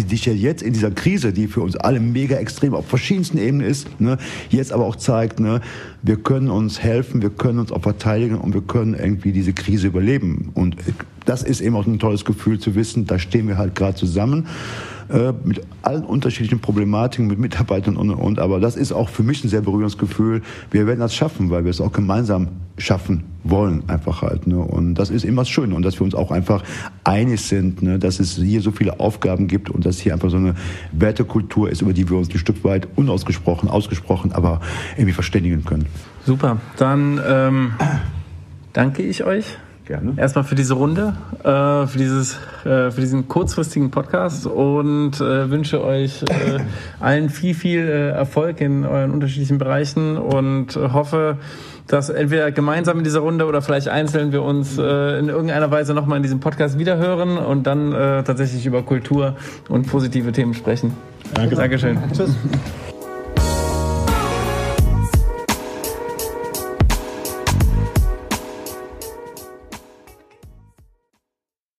sich 0.07 0.25
ja 0.25 0.33
jetzt 0.33 0.61
in 0.61 0.73
dieser 0.73 0.91
Krise, 0.91 1.33
die 1.33 1.47
für 1.47 1.61
uns 1.61 1.75
alle 1.75 1.99
mega 1.99 2.37
extrem 2.37 2.73
auf 2.73 2.87
verschiedensten 2.87 3.37
Ebenen 3.37 3.67
ist, 3.67 3.99
ne, 3.99 4.17
jetzt 4.49 4.71
aber 4.71 4.85
auch 4.85 4.95
zeigt, 4.95 5.39
ne, 5.39 5.61
wir 6.01 6.17
können 6.17 6.49
uns 6.49 6.79
helfen, 6.79 7.21
wir 7.21 7.31
können 7.31 7.59
uns 7.59 7.71
auch 7.71 7.81
verteidigen 7.81 8.37
und 8.37 8.53
wir 8.53 8.61
können 8.61 8.93
irgendwie 8.93 9.31
diese 9.31 9.53
Krise 9.53 9.87
überleben. 9.87 10.51
Und 10.53 10.75
das 11.25 11.43
ist 11.43 11.61
eben 11.61 11.75
auch 11.75 11.87
ein 11.87 11.99
tolles 11.99 12.25
Gefühl 12.25 12.59
zu 12.59 12.75
wissen, 12.75 13.07
da 13.07 13.17
stehen 13.17 13.47
wir 13.47 13.57
halt 13.57 13.75
gerade 13.75 13.95
zusammen 13.95 14.47
äh, 15.09 15.33
mit 15.43 15.61
allen 15.81 16.03
unterschiedlichen 16.03 16.59
Problematiken, 16.59 17.27
mit 17.27 17.39
Mitarbeitern 17.39 17.97
und 17.97 18.09
und 18.09 18.19
und. 18.19 18.39
Aber 18.39 18.59
das 18.59 18.75
ist 18.75 18.91
auch 18.91 19.09
für 19.09 19.23
mich 19.23 19.43
ein 19.43 19.49
sehr 19.49 19.61
berührendes 19.61 19.97
Gefühl. 19.97 20.41
Wir 20.71 20.87
werden 20.87 20.99
das 20.99 21.15
schaffen, 21.15 21.49
weil 21.49 21.63
wir 21.63 21.71
es 21.71 21.81
auch 21.81 21.91
gemeinsam 21.91 22.49
schaffen 22.77 23.25
wollen, 23.43 23.83
einfach 23.87 24.21
halt. 24.21 24.47
Ne? 24.47 24.57
Und 24.57 24.95
das 24.95 25.09
ist 25.09 25.25
immer 25.25 25.41
das 25.41 25.49
Schöne 25.49 25.75
und 25.75 25.83
dass 25.83 25.99
wir 25.99 26.05
uns 26.05 26.15
auch 26.15 26.31
einfach 26.31 26.63
einig 27.03 27.41
sind, 27.41 27.81
ne? 27.81 27.99
dass 27.99 28.19
es 28.19 28.35
hier 28.35 28.61
so 28.61 28.71
viele 28.71 28.99
Aufgaben 28.99 29.47
gibt 29.47 29.69
und 29.69 29.85
dass 29.85 29.99
hier 29.99 30.13
einfach 30.13 30.29
so 30.29 30.37
eine 30.37 30.55
Wertekultur 30.91 31.69
ist, 31.69 31.81
über 31.81 31.93
die 31.93 32.09
wir 32.09 32.17
uns 32.17 32.29
ein 32.29 32.39
Stück 32.39 32.63
weit 32.63 32.87
unausgesprochen, 32.95 33.69
ausgesprochen, 33.69 34.31
aber 34.31 34.61
irgendwie 34.95 35.13
verständigen 35.13 35.63
können. 35.65 35.85
Super, 36.25 36.57
dann 36.77 37.21
ähm, 37.27 37.73
danke 38.73 39.03
ich 39.03 39.23
euch 39.23 39.57
Gerne. 39.85 40.13
Erstmal 40.15 40.45
für 40.45 40.55
diese 40.55 40.75
Runde, 40.75 41.13
äh, 41.43 41.87
für, 41.87 41.97
dieses, 41.97 42.37
äh, 42.63 42.89
für 42.89 43.01
diesen 43.01 43.27
kurzfristigen 43.27 43.91
Podcast 43.91 44.47
und 44.47 45.19
äh, 45.19 45.49
wünsche 45.49 45.83
euch 45.83 46.23
äh, 46.23 46.59
allen 47.01 47.29
viel, 47.29 47.53
viel 47.53 47.79
äh, 47.79 48.09
Erfolg 48.09 48.61
in 48.61 48.85
euren 48.85 49.11
unterschiedlichen 49.11 49.57
Bereichen 49.57 50.17
und 50.17 50.75
hoffe, 50.77 51.37
dass 51.87 52.09
entweder 52.09 52.51
gemeinsam 52.51 52.99
in 52.99 53.03
dieser 53.03 53.19
Runde 53.19 53.45
oder 53.45 53.61
vielleicht 53.61 53.89
einzeln 53.89 54.31
wir 54.31 54.41
uns 54.41 54.77
äh, 54.77 55.19
in 55.19 55.27
irgendeiner 55.27 55.69
Weise 55.69 55.93
nochmal 55.93 56.15
in 56.15 56.23
diesem 56.23 56.39
Podcast 56.39 56.79
wiederhören 56.79 57.37
und 57.37 57.67
dann 57.67 57.91
tatsächlich 57.91 58.65
über 58.65 58.83
Kultur 58.83 59.35
und 59.67 59.87
positive 59.87 60.31
Themen 60.31 60.53
sprechen. 60.53 60.93
Danke. 61.33 61.55
Dankeschön. 61.55 61.97
Tschüss. 62.13 62.35